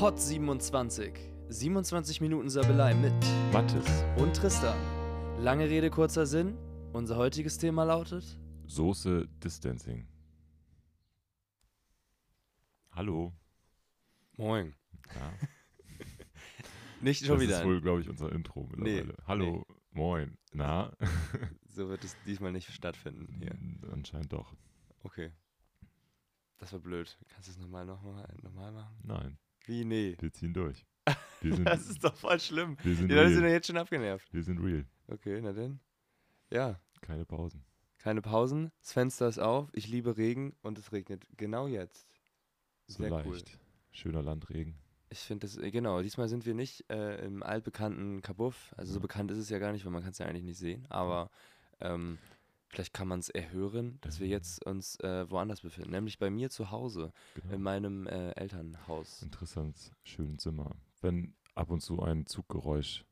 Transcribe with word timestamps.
Pod 0.00 0.18
27. 0.18 1.12
27 1.50 2.22
Minuten 2.22 2.48
Sabelei 2.48 2.94
mit 2.94 3.12
Mattes. 3.52 3.84
und 4.16 4.34
Tristan. 4.34 4.78
Lange 5.42 5.68
Rede, 5.68 5.90
kurzer 5.90 6.24
Sinn. 6.24 6.56
Unser 6.94 7.16
heutiges 7.16 7.58
Thema 7.58 7.84
lautet 7.84 8.38
Soße 8.64 9.28
Distancing. 9.44 10.08
Hallo. 12.92 13.34
Moin. 14.38 14.74
Ja, 15.14 15.32
Nicht 17.02 17.26
schon 17.26 17.34
das 17.34 17.42
wieder. 17.46 17.58
ist 17.60 17.66
wohl, 17.66 17.82
glaube 17.82 18.00
ich, 18.00 18.08
unser 18.08 18.32
Intro 18.32 18.70
mittlerweile. 18.74 19.14
Hallo. 19.26 19.66
Moin. 19.90 20.38
Na? 20.54 20.96
So 21.68 21.90
wird 21.90 22.04
es 22.04 22.16
diesmal 22.24 22.52
nicht 22.52 22.72
stattfinden 22.72 23.34
hier. 23.34 23.54
Anscheinend 23.92 24.32
doch. 24.32 24.56
Okay. 25.02 25.30
Das 26.56 26.72
war 26.72 26.80
blöd. 26.80 27.18
Kannst 27.28 27.48
du 27.48 27.52
es 27.52 27.58
nochmal 27.58 27.84
noch 27.84 28.02
mal, 28.02 28.26
normal 28.42 28.72
machen? 28.72 28.96
Nein. 29.02 29.38
Wie? 29.66 29.84
Nee. 29.84 30.16
Wir 30.18 30.32
ziehen 30.32 30.52
durch. 30.54 30.86
Wir 31.40 31.54
sind, 31.56 31.64
Das 31.64 31.88
ist 31.88 32.04
doch 32.04 32.14
voll 32.14 32.38
schlimm. 32.38 32.76
wir 32.82 32.94
sind 32.94 33.08
Die 33.08 33.14
Leute 33.14 33.30
sind 33.30 33.38
ja 33.40 33.44
real. 33.46 33.54
jetzt 33.54 33.66
schon 33.66 33.76
abgenervt. 33.78 34.32
Wir 34.32 34.42
sind 34.42 34.58
real. 34.58 34.84
Okay, 35.08 35.40
na 35.42 35.52
denn. 35.52 35.80
Ja. 36.50 36.78
Keine 37.00 37.24
Pausen. 37.24 37.64
Keine 37.98 38.20
Pausen. 38.22 38.70
Das 38.80 38.92
Fenster 38.92 39.26
ist 39.28 39.38
auf. 39.38 39.68
Ich 39.72 39.88
liebe 39.88 40.16
Regen 40.18 40.54
und 40.62 40.78
es 40.78 40.92
regnet 40.92 41.26
genau 41.38 41.66
jetzt. 41.66 42.06
So 42.86 43.02
Sehr 43.02 43.10
leicht. 43.10 43.26
cool. 43.26 43.38
Schöner 43.92 44.22
Landregen. 44.22 44.74
Ich 45.08 45.20
finde 45.20 45.46
das, 45.46 45.56
äh, 45.56 45.70
genau, 45.70 46.02
diesmal 46.02 46.28
sind 46.28 46.44
wir 46.46 46.54
nicht 46.54 46.88
äh, 46.90 47.24
im 47.24 47.42
altbekannten 47.42 48.20
Kabuff. 48.22 48.72
Also 48.76 48.92
so 48.92 48.98
Ja. 48.98 49.02
bekannt 49.02 49.30
ist 49.30 49.38
es 49.38 49.48
ja 49.48 49.58
gar 49.58 49.72
nicht, 49.72 49.84
weil 49.84 49.92
man 49.92 50.02
kann 50.02 50.12
es 50.12 50.18
ja 50.18 50.26
eigentlich 50.26 50.44
nicht 50.44 50.58
sehen. 50.58 50.86
Aber 50.90 51.30
ähm, 51.80 52.18
vielleicht 52.70 52.94
kann 52.94 53.08
man 53.08 53.18
es 53.20 53.28
erhören, 53.28 53.98
dass 54.00 54.20
wir 54.20 54.28
jetzt 54.28 54.64
uns 54.64 54.98
äh, 55.00 55.28
woanders 55.30 55.60
befinden. 55.60 55.90
Nämlich 55.90 56.18
bei 56.18 56.30
mir 56.30 56.50
zu 56.50 56.70
Hause, 56.70 57.12
Genau. 57.34 57.54
in 57.54 57.62
meinem 57.62 58.06
äh, 58.06 58.30
Elternhaus. 58.32 59.22
Interessant, 59.22 59.92
schönen 60.04 60.38
Zimmer. 60.38 60.76
Wenn 61.00 61.34
ab 61.54 61.70
und 61.70 61.80
zu 61.80 62.02
ein 62.02 62.26
Zuggeräusch 62.26 63.04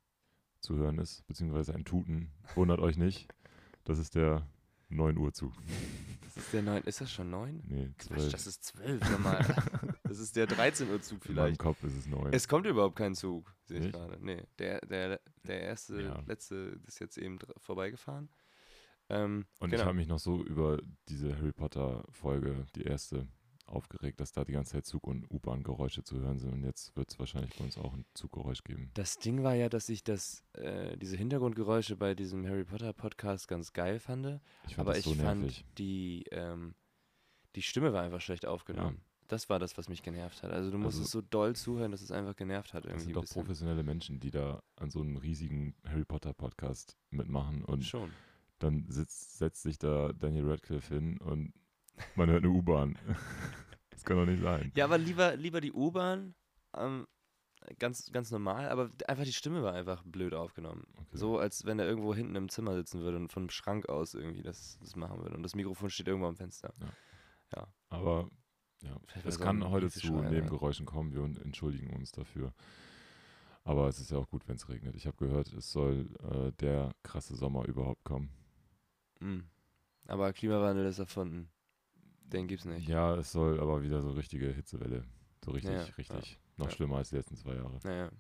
zu 0.61 0.77
hören 0.77 0.99
ist, 0.99 1.27
beziehungsweise 1.27 1.75
ein 1.75 1.85
Tuten, 1.85 2.31
wundert 2.55 2.81
euch 2.81 2.97
nicht. 2.97 3.29
Das 3.85 3.99
ist 3.99 4.15
der 4.15 4.47
9 4.91 5.17
Uhr 5.19 5.33
Zug. 5.33 5.53
Das 6.25 6.37
ist 6.45 6.53
der 6.53 6.63
9, 6.63 6.83
ist 6.85 7.01
das 7.01 7.11
schon 7.13 7.31
9? 7.31 7.63
Nee, 7.67 7.91
Quatsch, 7.99 8.19
12. 8.21 8.33
das 8.33 8.47
ist 8.47 8.65
12 8.65 9.11
normal. 9.11 9.45
das 10.05 10.19
ist 10.19 10.37
der 10.37 10.47
13 10.47 10.89
Uhr 10.91 11.01
Zug 11.03 11.25
In 11.27 11.35
meinem 11.35 11.45
vielleicht. 11.47 11.61
Kopf 11.61 11.83
ist 11.85 11.97
es 11.97 12.07
9. 12.07 12.33
Es 12.33 12.47
kommt 12.49 12.67
überhaupt 12.67 12.97
kein 12.97 13.15
Zug, 13.15 13.53
sehe 13.65 13.81
ich 13.87 13.93
gerade. 13.93 14.19
Nee, 14.25 14.45
der, 14.59 14.81
der, 14.83 15.21
der 15.45 15.61
erste, 15.63 16.01
Ja. 16.03 16.21
letzte 16.27 16.79
ist 16.87 17.01
jetzt 17.01 17.19
eben 17.19 17.39
vorbeigefahren. 17.59 18.29
Ähm, 19.11 19.47
Und 19.61 19.71
genau. 19.71 19.83
ich 19.83 19.87
habe 19.87 19.97
mich 19.97 20.09
noch 20.09 20.19
so 20.19 20.43
über 20.45 20.79
diese 21.09 21.37
Harry 21.37 21.53
Potter 21.53 22.05
Folge, 22.11 22.67
die 22.75 22.83
erste, 22.83 23.27
aufgeregt, 23.67 24.19
dass 24.21 24.33
da 24.33 24.45
die 24.45 24.53
ganze 24.53 24.73
Zeit 24.73 24.87
Zug- 24.87 25.07
und 25.07 25.31
U-Bahn-Geräusche 25.31 26.03
zu 26.03 26.19
hören 26.21 26.39
sind. 26.39 26.53
Und 26.55 26.65
jetzt 26.65 26.97
wird 26.97 27.11
es 27.11 27.19
wahrscheinlich 27.19 27.55
bei 27.59 27.65
uns 27.65 27.77
auch 27.77 27.93
ein 27.93 28.07
Zuggeräusch 28.15 28.65
geben. 28.65 28.91
Das 28.95 29.19
Ding 29.19 29.43
war 29.43 29.55
ja, 29.55 29.69
dass 29.69 29.91
ich 29.91 30.03
das, 30.03 30.43
äh, 30.55 30.97
diese 30.97 31.17
Hintergrundgeräusche 31.19 31.95
bei 31.97 32.15
diesem 32.15 32.47
Harry 32.47 32.65
Potter 32.65 32.95
Podcast 32.95 33.47
ganz 33.47 33.75
geil 33.75 34.01
fand. 34.01 34.41
Ich 34.67 34.77
fand 34.77 34.79
Aber 34.89 34.93
das 34.95 35.01
ich 35.01 35.05
so 35.05 35.23
fand, 35.23 35.43
nervig. 35.43 35.67
die, 35.77 36.25
ähm, 36.31 36.75
die 37.57 37.63
Stimme 37.63 37.93
war 37.93 38.03
einfach 38.03 38.23
schlecht 38.23 38.47
aufgenommen. 38.47 39.03
Das 39.27 39.51
war 39.51 39.59
das, 39.59 39.77
was 39.77 39.91
mich 39.91 40.03
genervt 40.03 40.43
hat. 40.43 40.51
Also 40.51 40.71
du 40.71 40.79
musstest 40.79 41.09
Also- 41.09 41.21
so 41.21 41.27
doll 41.29 41.55
zuhören, 41.55 41.93
dass 41.93 42.01
es 42.01 42.11
einfach 42.11 42.37
genervt 42.37 42.73
hat 42.73 42.85
Das 42.85 42.93
irgendwie. 42.93 43.05
sind 43.13 43.19
ein 43.19 43.23
doch 43.23 43.29
professionelle 43.31 43.83
Menschen, 43.83 44.19
die 44.19 44.31
da 44.31 44.63
an 44.77 44.89
so 44.91 45.03
einem 45.03 45.19
riesigen 45.19 45.75
Harry 45.87 46.07
Potter 46.07 46.33
Podcast 46.33 46.97
mitmachen. 47.11 47.63
Und 47.65 47.85
Schon. 47.85 48.11
Dann 48.59 48.87
sitzt, 48.89 49.39
setzt 49.39 49.63
sich 49.63 49.79
da 49.79 50.13
Daniel 50.13 50.51
Radcliffe 50.51 50.95
hin 50.95 51.19
und 51.19 51.53
man 52.15 52.31
hört 52.31 52.45
eine 52.45 52.53
U-Bahn. 52.53 52.99
das 53.91 54.05
kann 54.05 54.17
doch 54.17 54.27
nicht 54.27 54.43
sein. 54.43 54.73
Ja, 54.75 54.85
aber 54.85 54.99
lieber, 54.99 55.37
lieber 55.37 55.61
die 55.61 55.73
U-Bahn, 55.73 56.35
ähm, 56.77 57.07
ganz, 57.79 58.11
ganz 58.13 58.31
normal, 58.31 58.69
aber 58.69 58.91
einfach 59.07 59.25
die 59.25 59.33
Stimme 59.33 59.63
war 59.63 59.75
einfach 59.75 60.03
blöd 60.05 60.35
aufgenommen. 60.35 60.87
Okay. 60.97 61.17
So, 61.17 61.39
als 61.39 61.65
wenn 61.65 61.79
er 61.79 61.87
irgendwo 61.87 62.15
hinten 62.15 62.37
im 62.37 62.49
Zimmer 62.49 62.75
sitzen 62.75 63.01
würde 63.01 63.17
und 63.17 63.33
vom 63.33 63.51
Schrank 63.51 63.89
aus 63.89 64.15
irgendwie 64.15 64.43
das, 64.43 64.79
das 64.81 64.97
machen 64.97 65.21
würde. 65.23 65.37
Und 65.37 65.43
das 65.43 65.55
Mikrofon 65.55 65.91
steht 65.91 66.09
irgendwo 66.09 66.29
am 66.29 66.37
Fenster. 66.37 66.73
Aber 67.91 68.29
ja, 68.83 68.97
Vielleicht 69.07 69.25
war 69.25 69.33
es 69.33 69.39
kann 69.39 69.69
heute 69.69 69.91
zu 69.91 70.07
ja. 70.07 70.31
Nebengeräuschen 70.31 70.87
kommen. 70.87 71.13
Wir 71.13 71.23
entschuldigen 71.43 71.95
uns 71.95 72.13
dafür. 72.13 72.53
Aber 73.65 73.89
es 73.89 73.99
ist 73.99 74.11
ja 74.11 74.19
auch 74.19 74.29
gut, 74.29 74.47
wenn 74.49 74.57
es 74.57 74.69
regnet. 74.69 74.95
Ich 74.95 75.07
habe 75.07 75.17
gehört, 75.17 75.53
es 75.53 75.73
soll 75.73 76.09
äh, 76.23 76.53
der 76.53 76.95
krasse 77.03 77.35
Sommer 77.35 77.67
überhaupt 77.67 78.05
kommen. 78.05 78.31
Mm. 79.21 79.41
Aber 80.07 80.33
Klimawandel 80.33 80.87
ist 80.87 80.99
erfunden. 80.99 81.49
Den 82.25 82.47
gibt's 82.47 82.65
nicht. 82.65 82.89
Ja, 82.89 83.17
es 83.17 83.33
soll 83.33 83.61
aber 83.61 83.83
wieder 83.83 84.03
so 84.03 84.11
richtige 84.11 84.53
Hitzewelle. 84.53 85.05
So 85.45 85.51
richtig, 85.53 85.73
Ja, 85.73 85.83
richtig. 85.97 86.39
Noch 86.57 86.67
ja. 86.67 86.73
schlimmer 86.73 86.97
als 86.97 87.11
die 87.11 87.17
letzten 87.17 87.37
zwei 87.37 87.55
Jahre. 87.55 87.79
Naja, 87.85 88.11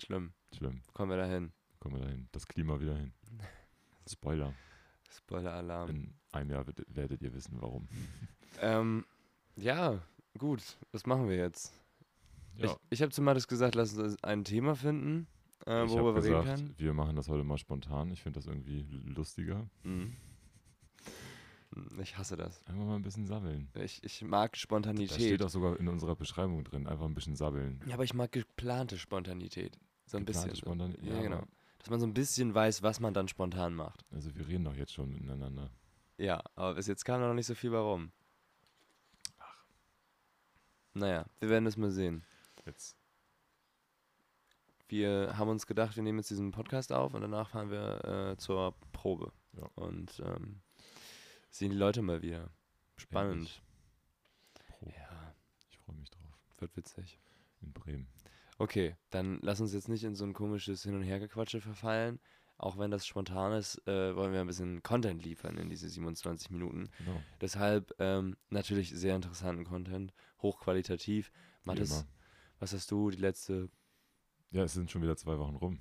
schlimm. 0.00 0.32
Schlimm. 0.56 0.82
Kommen 0.92 1.10
wir 1.10 1.16
dahin. 1.16 1.52
Kommen 1.80 1.96
wir 1.96 2.02
dahin. 2.04 2.28
Das 2.32 2.46
Klima 2.46 2.78
wieder 2.80 2.96
hin. 2.96 3.12
Spoiler. 4.08 4.52
Spoiler-Alarm. 5.10 5.88
In 5.90 6.14
einem 6.32 6.50
Jahr 6.50 6.66
werdet, 6.88 7.22
ihr 7.22 7.32
wissen, 7.32 7.56
warum. 7.60 7.88
Ähm, 8.60 9.04
ja, 9.54 10.00
gut. 10.36 10.62
Was 10.90 11.06
machen 11.06 11.28
wir 11.28 11.36
jetzt? 11.36 11.72
Ja, 12.56 12.64
Ich, 12.66 12.76
ich 12.90 13.02
habe 13.02 13.12
zu 13.12 13.22
Mattes 13.22 13.46
gesagt, 13.46 13.76
lass 13.76 13.96
uns 13.96 14.20
ein 14.24 14.42
Thema 14.42 14.74
finden, 14.74 15.28
äh, 15.64 15.86
worüber 15.88 16.16
wir 16.16 16.22
reden 16.24 16.44
können. 16.44 16.74
wir 16.76 16.92
machen 16.92 17.14
das 17.14 17.28
heute 17.28 17.44
mal 17.44 17.56
spontan. 17.58 18.10
Ich 18.10 18.22
finde 18.22 18.40
das 18.40 18.46
irgendwie 18.46 18.80
lustiger. 19.04 19.68
Mhm. 19.84 20.16
Mm, 21.70 22.00
Ich 22.00 22.16
hasse 22.18 22.36
das. 22.36 22.62
Einfach 22.66 22.84
mal 22.84 22.96
ein 22.96 23.02
bisschen 23.02 23.26
sabbeln. 23.26 23.68
Ich, 23.74 24.02
ich 24.04 24.22
mag 24.22 24.52
Das 24.52 24.60
Spontanität. 24.60 25.12
steht 25.12 25.42
auch 25.42 25.48
sogar 25.50 25.78
in 25.78 25.88
unserer 25.88 26.16
Beschreibung 26.16 26.64
drin. 26.64 26.86
Einfach 26.86 27.04
ein 27.06 27.14
bisschen 27.14 27.36
sabbeln. 27.36 27.80
Ja, 27.86 27.94
aber 27.94 28.04
ich 28.04 28.14
mag 28.14 28.32
geplante 28.32 28.98
Spontanität. 28.98 29.78
So 30.06 30.16
ein 30.16 30.24
Geplante 30.26 30.50
bisschen. 30.50 30.62
Spontan 30.64 30.96
Ja, 31.02 31.14
ja, 31.16 31.22
genau. 31.22 31.42
Dass 31.78 31.90
man 31.90 32.00
so 32.00 32.06
ein 32.06 32.14
bisschen 32.14 32.54
weiß, 32.54 32.82
was 32.82 32.98
man 33.00 33.14
dann 33.14 33.28
spontan 33.28 33.74
macht. 33.74 34.04
Also 34.10 34.34
wir 34.34 34.48
reden 34.48 34.64
doch 34.64 34.74
jetzt 34.74 34.92
schon 34.92 35.10
miteinander. 35.12 35.70
Ja, 36.16 36.42
aber 36.56 36.74
bis 36.74 36.86
jetzt 36.88 37.04
kam 37.04 37.20
da 37.20 37.28
noch 37.28 37.34
nicht 37.34 37.46
so 37.46 37.54
viel 37.54 37.70
bei 37.70 37.78
rum. 37.78 38.10
Naja, 40.94 41.26
wir 41.38 41.48
werden 41.48 41.66
es 41.66 41.76
mal 41.76 41.90
sehen. 41.90 42.24
Jetzt. 42.66 42.96
Wir 44.88 45.34
haben 45.36 45.50
uns 45.50 45.66
gedacht, 45.66 45.94
wir 45.96 46.02
nehmen 46.02 46.18
jetzt 46.18 46.30
diesen 46.30 46.50
Podcast 46.50 46.92
auf 46.92 47.14
und 47.14 47.20
danach 47.20 47.50
fahren 47.50 47.70
wir 47.70 48.04
äh, 48.32 48.36
zur 48.38 48.74
Probe. 48.92 49.32
Ja. 49.52 49.68
Und 49.74 50.20
ähm, 50.24 50.60
sehen 51.50 51.70
die 51.70 51.76
Leute 51.76 52.02
mal 52.02 52.22
wieder. 52.22 52.50
Spannend. 52.96 53.62
Ja, 54.82 55.34
Ich 55.70 55.78
freue 55.78 55.96
mich 55.96 56.10
drauf. 56.10 56.38
wird 56.58 56.76
witzig. 56.76 57.18
In 57.60 57.72
Bremen. 57.72 58.08
Okay, 58.58 58.96
dann 59.10 59.38
lass 59.42 59.60
uns 59.60 59.72
jetzt 59.72 59.88
nicht 59.88 60.04
in 60.04 60.14
so 60.14 60.24
ein 60.24 60.32
komisches 60.32 60.82
Hin- 60.82 60.94
und 60.96 61.02
Hergequatsche 61.02 61.60
verfallen. 61.60 62.20
Auch 62.56 62.76
wenn 62.76 62.90
das 62.90 63.06
spontan 63.06 63.52
ist, 63.52 63.86
äh, 63.86 64.16
wollen 64.16 64.32
wir 64.32 64.40
ein 64.40 64.46
bisschen 64.48 64.82
Content 64.82 65.22
liefern 65.22 65.58
in 65.58 65.68
diese 65.68 65.88
27 65.88 66.50
Minuten. 66.50 66.90
Genau. 66.98 67.22
Deshalb 67.40 67.94
ähm, 68.00 68.36
natürlich 68.50 68.90
sehr 68.90 69.14
interessanten 69.14 69.64
Content, 69.64 70.12
hochqualitativ. 70.42 71.30
Mathis, 71.64 72.04
was 72.58 72.72
hast 72.72 72.90
du 72.90 73.10
die 73.10 73.18
letzte, 73.18 73.70
Ja, 74.50 74.64
es 74.64 74.72
sind 74.74 74.90
schon 74.90 75.02
wieder 75.02 75.16
zwei 75.16 75.38
Wochen 75.38 75.54
rum. 75.54 75.78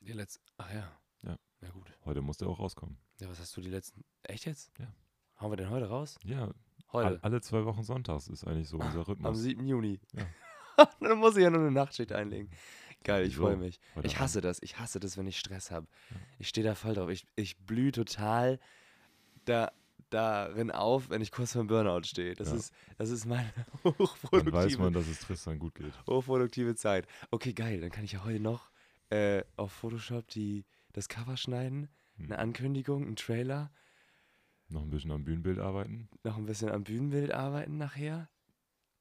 die 0.00 0.12
letzte, 0.12 0.40
ach 0.58 0.70
ja. 0.72 0.92
Ja. 1.22 1.38
Na 1.62 1.70
gut. 1.70 1.90
Heute 2.04 2.20
muss 2.20 2.36
der 2.36 2.48
auch 2.48 2.58
rauskommen. 2.58 2.98
Ja, 3.20 3.28
was 3.30 3.38
hast 3.40 3.56
du 3.56 3.62
die 3.62 3.70
letzten, 3.70 4.04
echt 4.24 4.44
jetzt? 4.44 4.70
Ja. 4.78 4.92
Hauen 5.40 5.52
wir 5.52 5.56
den 5.56 5.70
heute 5.70 5.88
raus? 5.88 6.18
Ja, 6.24 6.50
Heute. 6.92 7.08
all, 7.08 7.18
alle 7.22 7.40
zwei 7.40 7.64
Wochen 7.64 7.82
sonntags 7.82 8.28
ist 8.28 8.44
eigentlich 8.46 8.68
so 8.68 8.78
unser 8.78 8.98
Am 9.00 9.04
Rhythmus. 9.04 9.38
7. 9.42 9.66
Juni. 9.66 10.00
Ja. 10.14 10.86
Dann 11.00 11.18
muss 11.18 11.36
ich 11.36 11.42
ja 11.42 11.50
nur 11.50 11.60
eine 11.60 11.70
Nachtschicht 11.70 12.12
einlegen. 12.12 12.50
Geil, 13.04 13.26
ich 13.26 13.34
Wieso? 13.34 13.42
freue 13.42 13.56
mich. 13.56 13.78
Ich 14.02 14.18
hasse 14.18 14.40
das. 14.40 14.60
Ich 14.62 14.78
hasse 14.78 14.98
das, 14.98 15.16
wenn 15.16 15.26
ich 15.26 15.38
Stress 15.38 15.70
habe. 15.70 15.86
Ja. 16.10 16.16
Ich 16.38 16.48
stehe 16.48 16.66
da 16.66 16.74
voll 16.74 16.94
drauf. 16.94 17.10
Ich, 17.10 17.26
ich 17.36 17.56
blühe 17.58 17.92
total 17.92 18.58
da, 19.44 19.70
darin 20.10 20.70
auf, 20.70 21.10
wenn 21.10 21.20
ich 21.20 21.30
kurz 21.30 21.52
vor 21.52 21.62
dem 21.62 21.68
Burnout 21.68 22.02
stehe. 22.04 22.34
Das, 22.34 22.48
Ja. 22.50 22.56
ist, 22.56 22.72
das 22.96 23.10
ist 23.10 23.24
meine 23.26 23.52
Dann 23.84 23.92
weiß 23.92 23.98
hochproduktive, 23.98 24.82
man, 24.82 24.92
dass 24.92 25.06
es 25.06 25.20
Tristan 25.20 25.58
gut 25.58 25.74
geht. 25.76 25.92
hochproduktive 26.08 26.74
Zeit. 26.74 27.06
Okay, 27.30 27.52
geil. 27.52 27.80
Dann 27.80 27.90
kann 27.90 28.04
ich 28.04 28.12
ja 28.12 28.24
heute 28.24 28.40
noch 28.40 28.70
äh, 29.10 29.42
auf 29.56 29.72
Photoshop 29.72 30.26
die, 30.28 30.64
das 30.92 31.08
Cover 31.08 31.36
schneiden, 31.36 31.88
Hm. 32.16 32.24
eine 32.26 32.38
Ankündigung, 32.40 33.04
einen 33.06 33.14
Trailer, 33.16 33.70
Noch 34.68 34.82
ein 34.82 34.90
bisschen 34.90 35.10
am 35.12 35.24
Bühnenbild 35.24 35.58
arbeiten. 35.58 36.08
noch 36.24 36.36
ein 36.36 36.46
bisschen 36.46 36.68
am 36.70 36.84
Bühnenbild 36.84 37.30
arbeiten 37.32 37.78
nachher. 37.78 38.28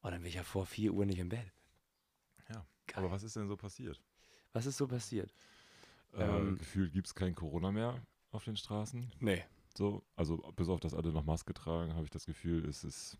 Und 0.01 0.11
dann 0.11 0.21
bin 0.21 0.29
ich 0.29 0.35
ja 0.35 0.43
vor 0.43 0.65
4 0.65 0.93
Uhr 0.93 1.05
nicht 1.05 1.19
im 1.19 1.29
Bett. 1.29 1.51
Ja. 2.49 2.65
Geil. 2.87 2.99
Aber 3.03 3.11
was 3.11 3.23
ist 3.23 3.35
denn 3.35 3.47
so 3.49 3.57
passiert? 3.57 4.01
Was 4.53 4.65
ist 4.65 4.77
so 4.77 4.87
passiert? 4.87 5.33
Äh, 6.13 6.23
Ähm. 6.23 6.57
gefühlt 6.57 6.93
gibt 6.93 7.07
es 7.07 7.15
kein 7.15 7.35
Corona 7.35 7.71
mehr 7.71 8.01
auf 8.31 8.45
den 8.45 8.55
Straßen. 8.55 9.11
Nee. 9.19 9.43
So, 9.77 10.03
also 10.15 10.37
bis 10.55 10.69
auf 10.69 10.79
das 10.79 10.93
alle 10.93 11.11
noch 11.11 11.25
Maske 11.25 11.53
tragen, 11.53 11.93
habe 11.93 12.05
ich 12.05 12.09
das 12.09 12.25
Gefühl, 12.25 12.65
es 12.67 12.83
ist 12.83 13.17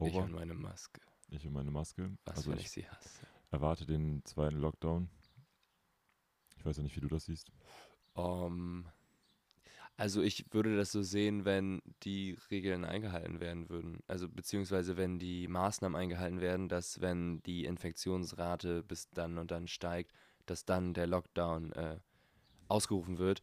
over. 0.14 0.24
und 0.24 0.32
meine 0.32 0.54
Maske. 0.54 1.00
Ich 1.28 1.46
und 1.46 1.52
meine 1.52 1.70
Maske. 1.70 2.16
Was, 2.24 2.36
also 2.38 2.50
wenn 2.50 2.58
ich 2.58 2.64
ich 2.64 2.70
sie 2.72 2.88
hasse? 2.88 3.26
erwarte 3.50 3.84
den 3.86 4.24
zweiten 4.24 4.56
Lockdown. 4.58 5.08
Ich 6.56 6.64
weiß 6.64 6.78
ja 6.78 6.82
nicht, 6.82 6.96
wie 6.96 7.00
du 7.00 7.08
das 7.08 7.26
siehst. 7.26 7.52
Um, 8.14 8.86
Also 9.96 10.22
ich 10.22 10.52
würde 10.52 10.76
das 10.76 10.90
so 10.90 11.02
sehen, 11.02 11.44
wenn 11.44 11.82
die 12.02 12.36
Regeln 12.50 12.84
eingehalten 12.84 13.40
werden 13.40 13.68
würden. 13.68 14.00
Also 14.06 14.28
beziehungsweise 14.28 14.96
wenn 14.96 15.18
die 15.18 15.46
Maßnahmen 15.48 16.00
eingehalten 16.00 16.40
werden, 16.40 16.68
dass 16.68 17.00
wenn 17.00 17.42
die 17.42 17.66
Infektionsrate 17.66 18.82
bis 18.82 19.10
dann 19.10 19.38
und 19.38 19.50
dann 19.50 19.68
steigt, 19.68 20.12
dass 20.46 20.64
dann 20.64 20.94
der 20.94 21.06
Lockdown 21.06 21.72
äh, 21.72 21.98
ausgerufen 22.68 23.18
wird. 23.18 23.42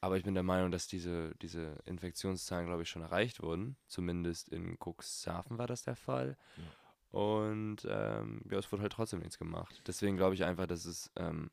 Aber 0.00 0.16
ich 0.16 0.22
bin 0.22 0.34
der 0.34 0.44
Meinung, 0.44 0.70
dass 0.70 0.86
diese, 0.86 1.34
diese 1.42 1.76
Infektionszahlen, 1.84 2.66
glaube 2.66 2.82
ich, 2.82 2.88
schon 2.88 3.02
erreicht 3.02 3.42
wurden. 3.42 3.76
Zumindest 3.88 4.48
in 4.48 4.78
Cuxhaven 4.78 5.58
war 5.58 5.66
das 5.66 5.82
der 5.82 5.96
Fall. 5.96 6.36
Ja. 6.56 6.62
Und 7.10 7.86
ähm, 7.88 8.42
ja, 8.50 8.58
es 8.58 8.70
wurde 8.70 8.82
halt 8.82 8.92
trotzdem 8.92 9.20
nichts 9.20 9.38
gemacht. 9.38 9.82
Deswegen 9.86 10.16
glaube 10.16 10.34
ich 10.34 10.44
einfach, 10.44 10.66
dass 10.66 10.84
es 10.84 11.10
ähm, 11.16 11.50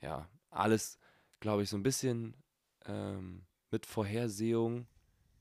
ja 0.00 0.28
alles, 0.50 0.98
glaube 1.40 1.62
ich, 1.64 1.70
so 1.70 1.76
ein 1.76 1.82
bisschen 1.82 2.36
ähm, 2.86 3.42
mit 3.70 3.86
Vorhersehung 3.86 4.86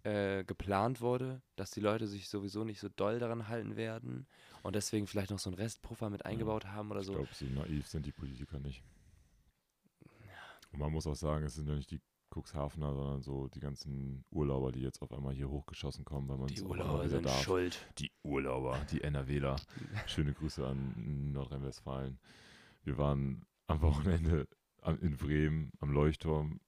äh, 0.04 0.44
geplant 0.44 1.02
wurde, 1.02 1.42
dass 1.56 1.72
die 1.72 1.80
Leute 1.80 2.08
sich 2.08 2.28
sowieso 2.30 2.64
nicht 2.64 2.80
so 2.80 2.90
doll 2.96 3.20
daran 3.20 3.48
halten 3.48 3.76
werden 3.76 4.26
und 4.64 4.76
deswegen 4.76 5.06
vielleicht 5.08 5.30
noch 5.32 5.40
so 5.40 5.50
einen 5.50 5.58
Restpuffer 5.60 6.10
mit 6.10 6.26
eingebaut 6.26 6.66
haben 6.66 6.90
oder 6.92 7.02
Ich 7.02 7.08
so. 7.08 7.14
glaube, 7.14 7.30
so 7.34 7.46
naiv 7.46 7.88
sind 7.88 8.06
die 8.06 8.12
Politiker 8.12 8.60
nicht. 8.60 8.84
Und 10.72 10.80
man 10.80 10.92
muss 10.92 11.06
auch 11.06 11.16
sagen, 11.16 11.46
es 11.46 11.56
sind 11.56 11.68
ja 11.68 11.76
nicht 11.76 11.92
die 11.92 12.00
Cuxhavener, 12.34 12.94
sondern 12.94 13.22
so 13.22 13.50
die 13.50 13.60
ganzen 13.60 14.24
Urlauber, 14.32 14.72
die 14.72 14.80
jetzt 14.80 15.02
auf 15.02 15.12
einmal 15.12 15.34
hier 15.34 15.50
hochgeschossen 15.50 16.06
kommen, 16.06 16.30
weil 16.30 16.38
man 16.38 16.48
Die 16.48 16.62
Urlauber 16.62 17.10
sind 17.10 17.26
darf. 17.26 17.44
schuld. 17.44 17.78
Die 18.00 18.10
Urlauber, 18.24 18.80
die 18.90 19.02
NRWler. 19.04 19.58
Schöne 20.08 20.34
Grüße 20.34 20.66
an 20.66 21.34
Nordrhein-Westfalen. 21.34 22.20
Wir 22.84 22.98
waren 22.98 23.46
am 23.68 23.82
Wochenende 23.82 24.48
in 25.02 25.18
Bremen 25.18 25.72
am 25.80 25.92
Leuchtturm. 25.92 26.62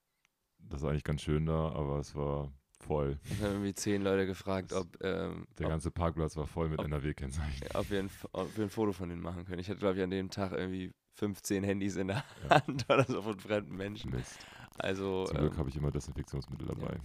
Das 0.69 0.81
war 0.81 0.89
eigentlich 0.91 1.03
ganz 1.03 1.21
schön 1.21 1.45
da, 1.45 1.69
aber 1.69 1.99
es 1.99 2.15
war 2.15 2.51
voll. 2.79 3.19
Es 3.31 3.41
haben 3.41 3.51
irgendwie 3.53 3.73
zehn 3.73 4.01
Leute 4.01 4.25
gefragt, 4.25 4.71
Das- 4.71 4.79
ob, 4.81 4.87
ähm, 5.03 5.45
Der 5.57 5.67
ob, 5.67 5.71
ganze 5.71 5.91
Parkplatz 5.91 6.35
war 6.35 6.47
voll 6.47 6.69
mit 6.69 6.79
NRW-Kennzeichen. 6.81 7.67
ob, 7.73 7.89
wir 7.89 8.07
ob 8.33 8.57
wir 8.57 8.63
ein 8.65 8.69
Foto 8.69 8.91
von 8.91 9.09
denen 9.09 9.21
machen 9.21 9.45
können. 9.45 9.59
Ich 9.59 9.69
hatte, 9.69 9.79
glaube 9.79 9.97
ich, 9.97 10.03
an 10.03 10.09
dem 10.09 10.29
Tag 10.29 10.51
irgendwie 10.53 10.91
15 11.15 11.63
Handys 11.63 11.95
in 11.95 12.07
der 12.07 12.23
Ja. 12.49 12.61
Hand 12.61 12.85
oder 12.89 13.03
so 13.05 13.21
von 13.21 13.39
fremden 13.39 13.75
Menschen. 13.77 14.11
Mist. 14.11 14.39
Also, 14.79 15.25
Zum 15.25 15.37
Glück 15.37 15.53
ähm, 15.53 15.59
habe 15.59 15.69
ich 15.69 15.75
immer 15.77 15.91
Desinfektionsmittel 15.91 16.65
dabei. 16.67 16.97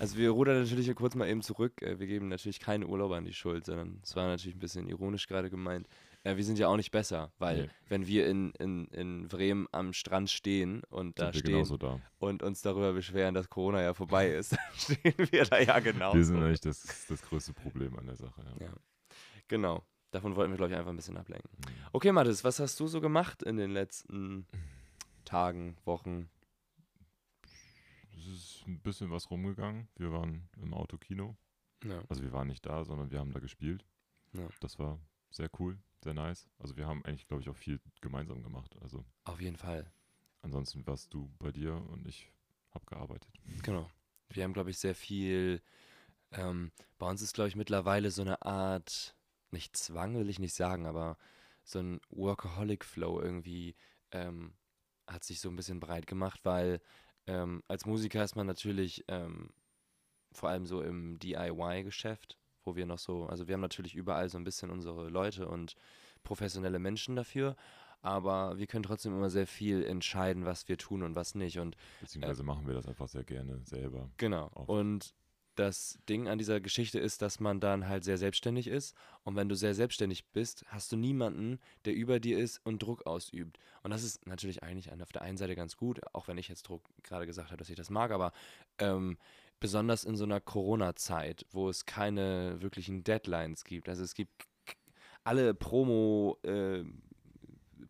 also 0.00 0.18
wir 0.18 0.30
rudern 0.30 0.60
natürlich 0.60 0.86
hier 0.86 0.96
kurz 0.96 1.14
mal 1.14 1.28
eben 1.28 1.42
zurück. 1.42 1.80
Äh, 1.80 2.00
Wir 2.00 2.08
geben 2.08 2.26
natürlich 2.26 2.58
keine 2.58 2.88
Urlauber 2.88 3.16
an 3.16 3.24
die 3.24 3.32
Schuld, 3.32 3.66
sondern 3.66 4.00
es 4.02 4.16
war 4.16 4.26
natürlich 4.26 4.56
ein 4.56 4.60
bisschen 4.60 4.88
ironisch 4.88 5.28
gerade 5.28 5.48
gemeint. 5.48 5.86
Äh, 6.24 6.36
Wir 6.36 6.44
sind 6.44 6.58
ja 6.58 6.68
auch 6.68 6.76
nicht 6.76 6.90
besser, 6.90 7.32
weil 7.38 7.62
Nee. 7.64 7.70
wenn 7.88 8.06
wir 8.06 8.26
in, 8.26 8.50
in, 8.52 8.86
in 8.88 9.28
Bremen 9.28 9.68
am 9.72 9.92
Strand 9.92 10.30
stehen 10.30 10.82
und 10.90 11.18
da 11.18 11.32
stehen 11.32 11.64
da. 11.78 12.00
und 12.18 12.42
uns 12.42 12.62
darüber 12.62 12.92
beschweren, 12.92 13.34
dass 13.34 13.48
Corona 13.48 13.82
ja 13.82 13.94
vorbei 13.94 14.30
ist, 14.30 14.52
dann 14.56 14.60
stehen 14.76 15.14
wir 15.30 15.44
da 15.44 15.60
ja 15.60 15.78
genau. 15.80 16.14
Wir 16.14 16.24
sind 16.24 16.42
eigentlich 16.42 16.60
das, 16.60 17.06
das 17.08 17.22
größte 17.22 17.52
Problem 17.52 17.96
an 17.98 18.06
der 18.06 18.16
Sache. 18.16 18.42
Ja. 18.58 18.66
Ja. 18.66 18.72
Genau. 19.48 19.84
Davon 20.10 20.34
wollten 20.36 20.52
wir, 20.52 20.56
glaube 20.56 20.72
ich, 20.72 20.78
einfach 20.78 20.90
ein 20.92 20.96
bisschen 20.96 21.16
ablenken. 21.16 21.50
Mhm. 21.58 21.72
Okay, 21.92 22.12
Mathis, 22.12 22.42
was 22.44 22.58
hast 22.60 22.78
du 22.80 22.86
so 22.86 23.00
gemacht 23.00 23.42
in 23.42 23.56
den 23.56 23.70
letzten 23.70 24.46
Tagen, 25.24 25.76
Wochen? 25.84 26.30
Es 28.16 28.26
ist 28.26 28.64
ein 28.66 28.80
bisschen 28.80 29.10
was 29.10 29.30
rumgegangen. 29.30 29.88
Wir 29.96 30.12
waren 30.12 30.48
im 30.62 30.72
Autokino. 30.72 31.36
Ja. 31.84 32.00
Also 32.08 32.22
wir 32.22 32.32
waren 32.32 32.46
nicht 32.48 32.64
da, 32.64 32.84
sondern 32.84 33.10
wir 33.10 33.18
haben 33.18 33.32
da 33.32 33.40
gespielt. 33.40 33.84
Ja. 34.32 34.48
Das 34.60 34.78
war 34.78 34.98
sehr 35.34 35.50
cool, 35.58 35.78
sehr 36.02 36.14
nice. 36.14 36.46
Also 36.58 36.76
wir 36.76 36.86
haben 36.86 37.04
eigentlich, 37.04 37.26
glaube 37.26 37.42
ich, 37.42 37.48
auch 37.48 37.56
viel 37.56 37.80
gemeinsam 38.00 38.42
gemacht. 38.42 38.76
Also 38.80 39.04
Auf 39.24 39.40
jeden 39.40 39.56
Fall. 39.56 39.90
ansonsten 40.42 40.86
warst 40.86 41.12
du 41.12 41.30
bei 41.38 41.50
dir 41.50 41.74
und 41.90 42.06
ich 42.06 42.30
habe 42.72 42.86
gearbeitet. 42.86 43.30
Genau. 43.62 43.90
Wir 44.28 44.44
haben, 44.44 44.52
glaube 44.52 44.70
ich, 44.70 44.78
sehr 44.78 44.94
viel. 44.94 45.60
Ähm, 46.32 46.72
bei 46.98 47.08
uns 47.08 47.22
ist, 47.22 47.34
glaube 47.34 47.48
ich, 47.48 47.56
mittlerweile 47.56 48.10
so 48.10 48.22
eine 48.22 48.42
Art, 48.42 49.16
nicht 49.50 49.76
Zwang 49.76 50.16
will 50.16 50.28
ich 50.28 50.38
nicht 50.38 50.54
sagen, 50.54 50.86
aber 50.86 51.18
so 51.64 51.80
ein 51.80 52.00
Workaholic-Flow 52.10 53.20
irgendwie 53.20 53.74
ähm, 54.10 54.54
hat 55.06 55.24
sich 55.24 55.40
so 55.40 55.48
ein 55.48 55.56
bisschen 55.56 55.80
breit 55.80 56.06
gemacht, 56.06 56.40
weil 56.44 56.80
ähm, 57.26 57.62
als 57.68 57.86
Musiker 57.86 58.22
ist 58.22 58.36
man 58.36 58.46
natürlich 58.46 59.04
ähm, 59.08 59.52
vor 60.32 60.48
allem 60.48 60.66
so 60.66 60.82
im 60.82 61.18
DIY-Geschäft, 61.18 62.38
wo 62.64 62.76
wir 62.76 62.86
noch 62.86 62.98
so, 62.98 63.26
also 63.26 63.46
wir 63.48 63.54
haben 63.54 63.60
natürlich 63.60 63.94
überall 63.94 64.28
so 64.28 64.38
ein 64.38 64.44
bisschen 64.44 64.70
unsere 64.70 65.08
Leute 65.08 65.48
und 65.48 65.76
professionelle 66.22 66.78
Menschen 66.78 67.16
dafür, 67.16 67.56
aber 68.02 68.58
wir 68.58 68.66
können 68.66 68.82
trotzdem 68.82 69.12
immer 69.16 69.30
sehr 69.30 69.46
viel 69.46 69.84
entscheiden, 69.84 70.44
was 70.44 70.68
wir 70.68 70.76
tun 70.76 71.02
und 71.02 71.14
was 71.14 71.34
nicht. 71.34 71.58
Und 71.58 71.76
Beziehungsweise 72.00 72.42
machen 72.42 72.66
wir 72.66 72.74
das 72.74 72.86
einfach 72.86 73.08
sehr 73.08 73.24
gerne 73.24 73.60
selber. 73.64 74.10
Genau. 74.18 74.50
Oft. 74.54 74.68
Und 74.68 75.14
das 75.54 75.98
Ding 76.08 76.28
an 76.28 76.38
dieser 76.38 76.60
Geschichte 76.60 76.98
ist, 76.98 77.22
dass 77.22 77.40
man 77.40 77.60
dann 77.60 77.88
halt 77.88 78.04
sehr 78.04 78.18
selbstständig 78.18 78.66
ist. 78.66 78.94
Und 79.22 79.36
wenn 79.36 79.48
du 79.48 79.54
sehr 79.54 79.74
selbstständig 79.74 80.26
bist, 80.32 80.64
hast 80.68 80.92
du 80.92 80.96
niemanden, 80.96 81.60
der 81.84 81.94
über 81.94 82.20
dir 82.20 82.38
ist 82.38 82.60
und 82.64 82.82
Druck 82.82 83.06
ausübt. 83.06 83.58
Und 83.82 83.90
das 83.90 84.02
ist 84.02 84.26
natürlich 84.26 84.62
eigentlich 84.62 84.92
auf 84.92 85.12
der 85.12 85.22
einen 85.22 85.36
Seite 85.36 85.54
ganz 85.54 85.76
gut, 85.76 86.00
auch 86.12 86.28
wenn 86.28 86.38
ich 86.38 86.48
jetzt 86.48 86.64
Druck 86.64 86.82
gerade 87.02 87.26
gesagt 87.26 87.50
habe, 87.50 87.58
dass 87.58 87.70
ich 87.70 87.76
das 87.76 87.90
mag, 87.90 88.10
aber 88.10 88.32
ähm, 88.78 89.16
besonders 89.64 90.04
in 90.04 90.14
so 90.14 90.24
einer 90.24 90.42
Corona-Zeit, 90.42 91.46
wo 91.50 91.70
es 91.70 91.86
keine 91.86 92.60
wirklichen 92.60 93.02
Deadlines 93.02 93.64
gibt. 93.64 93.88
Also 93.88 94.02
es 94.04 94.12
gibt 94.12 94.30
alle 95.24 95.52
Promo- 95.52 96.36
äh, 96.44 96.84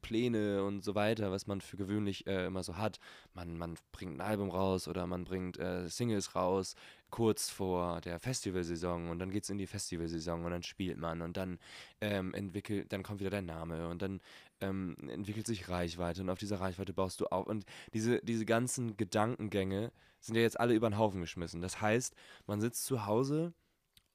Pläne 0.05 0.63
und 0.63 0.85
so 0.85 0.95
weiter, 0.95 1.31
was 1.33 1.47
man 1.47 1.61
für 1.63 1.79
gewöhnlich 1.79 2.27
äh, 2.27 2.47
immer 2.47 2.63
so 2.63 2.77
hat. 2.77 3.01
Man, 3.33 3.57
man 3.57 3.77
bringt 3.91 4.17
ein 4.17 4.21
Album 4.21 4.51
raus 4.51 4.87
oder 4.87 5.07
man 5.07 5.25
bringt 5.25 5.59
äh, 5.59 5.89
Singles 5.89 6.35
raus, 6.35 6.75
kurz 7.11 7.49
vor 7.49 8.01
der 8.03 8.21
Festivalsaison 8.21 9.09
und 9.09 9.19
dann 9.19 9.31
geht 9.31 9.45
es 9.45 9.51
in 9.51 9.59
die 9.59 9.67
Festivalsaison 9.67 10.45
und 10.45 10.51
dann 10.51 10.63
spielt 10.63 10.99
man 10.99 11.23
und 11.23 11.37
dann 11.37 11.59
ähm, 12.01 12.35
entwickelt, 12.35 12.93
dann 12.93 13.03
kommt 13.03 13.21
wieder 13.21 13.31
dein 13.31 13.47
Name 13.47 13.89
und 13.89 14.03
dann 14.03 14.21
ähm, 14.61 14.97
entwickelt 15.09 15.47
sich 15.47 15.69
Reichweite 15.69 16.21
und 16.23 16.31
auf 16.31 16.39
dieser 16.39 16.61
Reichweite 16.61 16.93
baust 16.93 17.21
du 17.21 17.27
auf. 17.27 17.47
Und 17.47 17.65
diese, 17.95 18.21
diese 18.23 18.45
ganzen 18.45 18.97
Gedankengänge 18.97 19.91
sind 20.21 20.37
ja 20.37 20.43
jetzt 20.43 20.61
alle 20.61 20.75
über 20.75 20.89
den 20.91 20.99
Haufen 20.99 21.21
geschmissen. 21.21 21.61
Das 21.61 21.81
heißt, 21.81 22.15
man 22.47 22.61
sitzt 22.61 22.85
zu 22.85 23.07
Hause 23.07 23.53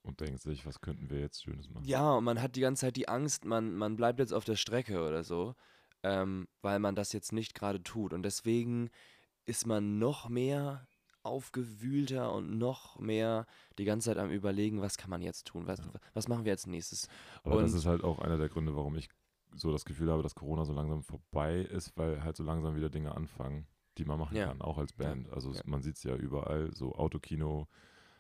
Und 0.04 0.20
denkt 0.22 0.42
sich, 0.42 0.66
was 0.66 0.82
könnten 0.82 1.10
wir 1.10 1.20
jetzt 1.20 1.44
Schönes 1.44 1.70
machen? 1.70 1.86
ja, 1.86 2.14
und 2.14 2.24
man 2.24 2.42
hat 2.42 2.56
die 2.56 2.62
ganze 2.62 2.82
Zeit 2.82 2.96
die 2.96 3.08
Angst, 3.10 3.46
man, 3.46 3.76
man 3.76 3.96
bleibt 3.96 4.20
jetzt 4.20 4.34
auf 4.34 4.46
der 4.46 4.56
Strecke 4.56 5.06
oder 5.08 5.24
so, 5.24 5.56
ähm, 6.04 6.48
weil 6.62 6.80
man 6.80 6.96
das 6.96 7.14
jetzt 7.14 7.32
nicht 7.34 7.54
gerade 7.56 7.82
tut. 7.84 8.14
Und 8.14 8.24
deswegen 8.24 8.90
ist 9.46 9.66
man 9.68 9.98
noch 10.00 10.30
mehr 10.30 10.88
aufgewühlter 11.24 12.34
und 12.34 12.58
noch 12.58 12.98
mehr 13.00 13.46
die 13.78 13.86
ganze 13.86 14.10
Zeit 14.10 14.18
am 14.18 14.30
Überlegen, 14.30 14.82
was 14.82 14.98
kann 14.98 15.10
man 15.10 15.22
jetzt 15.22 15.46
tun, 15.48 15.68
was, 15.68 15.80
Ja. 15.80 15.92
was 16.14 16.28
machen 16.28 16.46
wir 16.46 16.52
als 16.54 16.68
nächstes. 16.68 17.08
Aber 17.44 17.62
das 17.62 17.72
Und- 17.74 17.78
ist 17.80 17.86
halt 17.86 18.04
auch 18.04 18.20
einer 18.20 18.38
der 18.38 18.50
Gründe, 18.50 18.76
warum 18.76 18.96
ich 18.96 19.10
so 19.56 19.72
das 19.72 19.84
Gefühl 19.86 20.12
habe, 20.12 20.24
dass 20.24 20.36
Corona 20.36 20.64
so 20.66 20.74
langsam 20.74 21.02
vorbei 21.04 21.62
ist, 21.62 21.98
weil 21.98 22.24
halt 22.24 22.36
so 22.38 22.44
langsam 22.44 22.76
wieder 22.76 22.90
Dinge 22.90 23.16
anfangen, 23.16 23.68
die 23.98 24.06
man 24.06 24.20
machen 24.20 24.38
Ja. 24.38 24.48
kann, 24.48 24.62
auch 24.62 24.78
als 24.78 24.92
Ja. 24.98 25.06
Band. 25.06 25.30
Also 25.32 25.52
Ja. 25.52 25.62
man 25.66 25.82
sieht 25.82 25.96
es 25.98 26.04
ja 26.04 26.16
überall, 26.16 26.74
so 26.74 26.94
Autokino, 26.96 27.68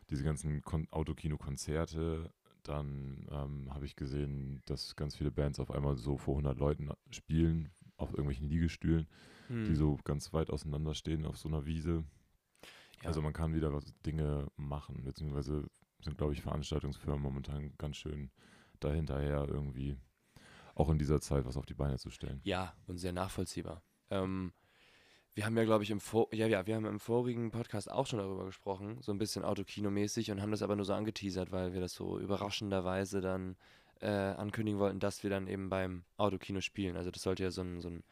diese 0.09 0.24
ganzen 0.24 0.62
Kon 0.63 0.88
Autokino-Konzerte. 0.89 2.31
Dann 2.69 3.25
ähm, 3.31 3.73
habe 3.73 3.85
ich 3.85 3.95
gesehen, 3.95 4.61
dass 4.65 4.95
ganz 4.95 5.15
viele 5.15 5.31
Bands 5.31 5.59
auf 5.59 5.71
einmal 5.71 5.97
so 5.97 6.17
vor 6.17 6.35
100 6.35 6.59
Leuten 6.59 6.91
spielen, 7.09 7.71
auf 7.97 8.11
irgendwelchen 8.11 8.47
Liegestühlen, 8.47 9.07
die 9.67 9.73
Hm, 9.73 9.75
so 9.75 9.97
ganz 10.03 10.33
weit 10.33 10.51
auseinander 10.51 10.93
stehen 10.93 11.25
auf 11.25 11.38
so 11.38 11.47
einer 11.49 11.65
Wiese. 11.65 12.03
ja. 13.01 13.09
Also 13.09 13.21
man 13.21 13.33
kann 13.33 13.53
wieder 13.55 13.73
was, 13.73 13.85
Dinge 14.05 14.47
machen, 14.57 15.03
beziehungsweise 15.03 15.69
sind, 16.01 16.17
glaube 16.17 16.33
ich, 16.33 16.41
Veranstaltungsfirmen 16.41 17.21
momentan 17.21 17.73
ganz 17.77 17.97
schön 17.97 18.31
dahinterher 18.79 19.47
irgendwie 19.47 19.97
auch 20.75 20.89
in 20.89 20.99
dieser 20.99 21.21
Zeit 21.21 21.45
was 21.45 21.57
auf 21.57 21.65
die 21.65 21.73
Beine 21.73 21.97
zu 21.97 22.11
stellen. 22.11 22.43
Ja, 22.43 22.75
und 22.88 22.97
sehr 22.97 23.13
nachvollziehbar. 23.13 23.83
Ähm, 24.09 24.53
wir 25.36 25.45
haben 25.45 25.55
ja, 25.57 25.63
glaube 25.63 25.83
ich, 25.83 25.91
im, 25.91 26.00
Vor 26.00 26.27
ja, 26.33 26.48
ja, 26.48 26.65
wir 26.67 26.75
haben 26.75 26.86
im 26.86 27.00
vorigen 27.00 27.51
Podcast 27.51 27.89
auch 27.89 28.07
schon 28.07 28.19
darüber 28.19 28.45
gesprochen, 28.45 29.01
so 29.01 29.12
ein 29.12 29.17
bisschen 29.17 29.43
Autokino-mäßig 29.43 30.31
und 30.31 30.41
haben 30.41 30.51
das 30.51 30.62
aber 30.62 30.75
nur 30.75 30.86
so 30.86 30.93
angeteasert, 30.93 31.51
weil 31.51 31.74
wir 31.74 31.81
das 31.81 31.93
so 31.93 32.19
überraschenderweise 32.19 33.21
dann 33.21 33.55
äh, 34.01 34.07
ankündigen 34.07 34.79
wollten, 34.79 35.00
dass 35.00 35.24
wir 35.24 35.29
dann 35.29 35.48
eben 35.48 35.69
beim 35.69 36.03
Autokino 36.17 36.62
spielen. 36.62 36.98
Also 36.98 37.12
das 37.12 37.21
sollte 37.21 37.43
ja 37.43 37.51
so 37.51 37.62
ein, 37.62 37.81
so 37.81 37.89
ein, 37.89 38.03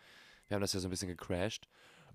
wir 0.47 0.55
haben 0.55 0.61
das 0.61 0.73
ja 0.73 0.79
so 0.79 0.87
ein 0.87 0.91
bisschen 0.91 1.09
gecrashed 1.09 1.67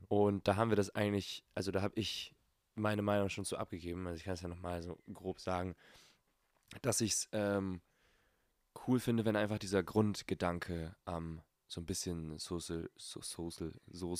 und 0.09 0.47
da 0.49 0.57
haben 0.57 0.71
wir 0.71 0.77
das 0.77 0.95
eigentlich, 0.95 1.45
also 1.55 1.71
da 1.73 1.83
habe 1.83 1.99
ich 1.99 2.35
meine 2.75 3.03
Meinung 3.03 3.29
schon 3.29 3.45
so 3.45 3.57
abgegeben, 3.57 4.07
also 4.07 4.17
ich 4.17 4.25
kann 4.25 4.35
es 4.35 4.43
ja 4.43 4.49
nochmal 4.49 4.83
so 4.83 4.99
grob 5.13 5.41
sagen, 5.41 5.75
dass 6.81 7.01
ich 7.03 7.13
es 7.13 7.29
ähm, 7.33 7.83
cool 8.87 8.99
finde, 8.99 9.25
wenn 9.25 9.37
einfach 9.37 9.59
dieser 9.59 9.83
Grundgedanke 9.83 10.97
am 11.05 11.43
so 11.73 11.81
ein 11.81 11.87
bisschen 11.87 12.39
Soße, 12.39 12.91
Soße, 12.97 13.73
so, 13.87 14.15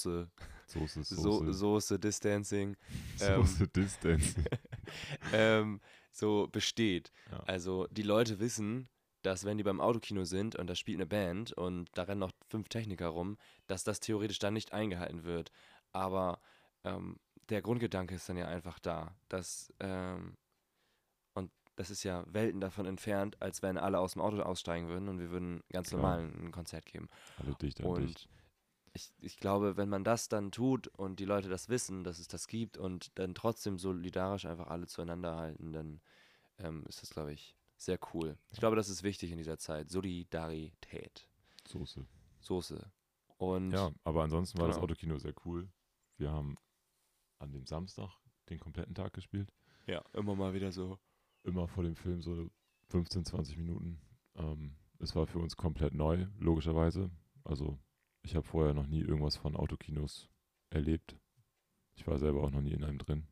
Soße, 0.87 1.53
Soße 1.53 1.99
Distancing 1.99 2.77
ähm, 3.21 3.45
Soße 3.45 3.69
Distance. 3.69 4.43
ähm, 5.35 5.81
so 6.13 6.49
besteht. 6.51 7.13
Ja. 7.31 7.41
Also 7.41 7.87
die 7.91 8.03
Leute 8.03 8.41
wissen, 8.41 8.89
dass 9.21 9.45
wenn 9.45 9.59
die 9.59 9.65
beim 9.65 9.83
Autokino 9.83 10.25
sind 10.25 10.57
und 10.57 10.67
da 10.67 10.75
spielt 10.75 10.97
eine 10.97 11.07
Band 11.07 11.53
und 11.53 11.91
da 11.93 12.05
rennen 12.05 12.21
noch 12.21 12.33
fünf 12.49 12.71
Techniker 12.71 13.09
rum, 13.09 13.37
dass 13.67 13.85
das 13.85 14.01
theoretisch 14.01 14.39
dann 14.39 14.55
nicht 14.55 14.73
eingehalten 14.73 15.25
wird. 15.25 15.53
Aber 15.93 16.41
ähm, 16.85 17.21
der 17.51 17.61
Grundgedanke 17.61 18.15
ist 18.15 18.31
dann 18.31 18.39
ja 18.39 18.49
einfach 18.49 18.79
da, 18.79 19.15
dass, 19.29 19.73
ähm, 19.79 20.39
das 21.83 21.91
ist 21.91 22.05
ja 22.05 22.25
Welten 22.33 22.61
davon 22.61 22.87
entfernt, 22.87 23.41
als 23.43 23.61
wenn 23.61 23.77
alle 23.77 23.99
aus 23.99 24.13
dem 24.13 24.23
Auto 24.23 24.41
aussteigen 24.41 24.87
würden 24.89 25.09
und 25.09 25.19
wir 25.19 25.31
würden 25.33 25.65
ganz 25.71 25.89
Klar. 25.89 26.01
normal 26.01 26.21
ein 26.33 26.53
Konzert 26.53 26.87
geben. 26.87 27.09
Alle 27.39 27.55
dicht 27.57 27.81
an 27.81 27.87
Und 27.87 28.01
dicht. 28.09 28.29
ich, 28.93 29.11
ich 29.19 29.37
glaube, 29.39 29.77
wenn 29.77 29.89
man 29.89 30.05
das 30.05 30.29
dann 30.29 30.53
tut 30.53 30.87
und 30.87 31.19
die 31.19 31.25
Leute 31.25 31.49
das 31.49 31.69
wissen, 31.69 32.05
dass 32.05 32.21
es 32.21 32.29
das 32.29 32.47
gibt 32.47 32.79
und 32.79 33.11
dann 33.19 33.35
trotzdem 33.35 33.79
solidarisch 33.79 34.45
einfach 34.47 34.69
alle 34.69 34.87
zueinander 34.87 35.35
halten, 35.37 35.73
dann 35.73 36.01
ähm, 36.59 36.85
ist 36.87 37.03
das, 37.03 37.11
glaube 37.11 37.33
ich, 37.33 37.57
sehr 37.79 37.99
cool. 38.15 38.39
Ich 38.53 38.61
glaube, 38.61 38.77
das 38.77 38.89
ist 38.89 39.03
wichtig 39.03 39.33
in 39.33 39.39
dieser 39.39 39.59
Zeit. 39.59 39.91
Solidarität. 39.91 41.27
Soße. 41.67 42.07
Soße. 42.41 42.93
Und 43.39 43.73
Ja, 43.73 43.91
aber 44.05 44.23
ansonsten 44.23 44.59
war 44.59 44.69
das 44.69 44.77
Genau. 44.77 44.85
Autokino 44.85 45.19
sehr 45.19 45.35
cool. 45.45 45.69
Wir 46.17 46.31
haben 46.31 46.55
an 47.41 47.51
dem 47.51 47.67
Samstag 47.67 48.11
den 48.51 48.61
kompletten 48.61 48.95
Tag 48.95 49.13
gespielt. 49.15 49.53
ja, 49.87 50.01
immer 50.13 50.37
mal 50.37 50.55
wieder 50.55 50.71
so. 50.71 50.97
Immer 51.45 51.67
vor 51.69 51.83
dem 51.85 51.97
Film 51.97 52.23
so 52.23 52.51
15, 52.91 53.25
20 53.25 53.57
Minuten. 53.57 54.01
Ähm, 54.37 54.77
es 54.99 55.15
war 55.17 55.27
für 55.27 55.39
uns 55.39 55.57
komplett 55.57 55.95
neu, 55.95 56.27
logischerweise. 56.39 57.11
Also 57.45 57.79
ich 58.23 58.37
habe 58.37 58.47
vorher 58.47 58.75
noch 58.75 58.87
nie 58.87 59.01
irgendwas 59.01 59.37
von 59.37 59.57
Autokinos 59.57 60.29
erlebt. 60.71 61.17
Ich 61.97 62.07
war 62.07 62.19
selber 62.19 62.43
auch 62.45 62.51
noch 62.51 62.61
nie 62.63 62.73
in 62.73 62.85
einem 62.85 62.99
drin. 62.99 63.27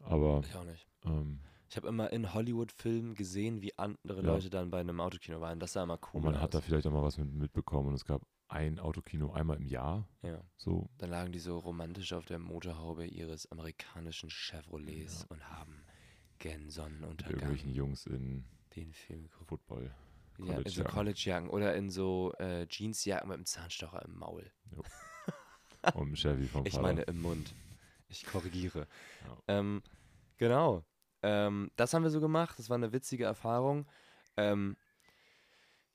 Aber 0.00 0.40
Ich 0.44 0.56
auch 0.56 0.64
nicht. 0.64 0.88
ähm, 1.04 1.40
Ich 1.68 1.76
habe 1.76 1.88
immer 1.88 2.10
in 2.12 2.32
Hollywood-Filmen 2.32 3.14
gesehen, 3.14 3.60
wie 3.60 3.76
andere 3.78 4.22
Ja. 4.22 4.32
Leute 4.32 4.48
dann 4.50 4.70
bei 4.70 4.80
einem 4.80 4.98
Autokino 5.00 5.40
waren. 5.40 5.60
Das 5.60 5.74
sah 5.74 5.82
immer 5.82 5.98
cool 6.12 6.18
und 6.20 6.24
man 6.24 6.34
aus. 6.36 6.40
hat 6.42 6.54
da 6.54 6.60
vielleicht 6.62 6.86
auch 6.86 6.92
mal 6.92 7.02
was 7.02 7.18
mit, 7.18 7.30
mitbekommen. 7.32 7.88
Und 7.88 7.94
es 7.94 8.04
gab 8.06 8.22
ein 8.48 8.78
Autokino 8.80 9.30
einmal 9.32 9.58
im 9.58 9.66
Jahr. 9.66 10.08
ja. 10.22 10.42
So, 10.56 10.88
Dann 10.98 11.10
lagen 11.10 11.30
die 11.32 11.38
so 11.38 11.58
romantisch 11.58 12.12
auf 12.14 12.24
der 12.24 12.38
Motorhaube 12.38 13.06
ihres 13.06 13.48
amerikanischen 13.52 14.30
Chevrolets 14.30 15.20
Ja. 15.20 15.26
und 15.28 15.48
haben 15.50 15.84
gen 16.40 16.64
mit 16.64 16.72
Sonnenuntergang 16.72 17.34
irgendwelchen 17.34 17.72
Jungs 17.72 18.06
in 18.06 18.44
den 18.74 18.92
Film 18.92 19.22
geguckt. 19.22 19.48
Football. 19.48 19.94
Ja, 20.38 20.58
in 20.58 20.68
so 20.68 20.82
Collegejacken. 20.82 21.50
Oder 21.50 21.74
in 21.76 21.90
so 21.90 22.32
äh, 22.38 22.66
Jeansjacken 22.68 23.28
mit 23.28 23.36
einem 23.36 23.46
Zahnstocher 23.46 24.04
im 24.04 24.18
Maul. 24.18 24.50
Und 25.94 26.12
ein 26.12 26.16
Chevy 26.16 26.46
vom 26.46 26.66
Ich 26.66 26.72
Vater. 26.74 26.82
meine 26.82 27.02
im 27.02 27.22
Mund. 27.22 27.54
Ich 28.08 28.26
korrigiere. 28.26 28.88
Ja. 29.26 29.58
Ähm, 29.58 29.82
genau. 30.38 30.84
Ähm, 31.22 31.70
das 31.76 31.94
haben 31.94 32.02
wir 32.02 32.10
so 32.10 32.20
gemacht. 32.20 32.58
Das 32.58 32.68
war 32.70 32.76
eine 32.76 32.92
witzige 32.92 33.24
Erfahrung. 33.24 33.86
Ähm, 34.36 34.76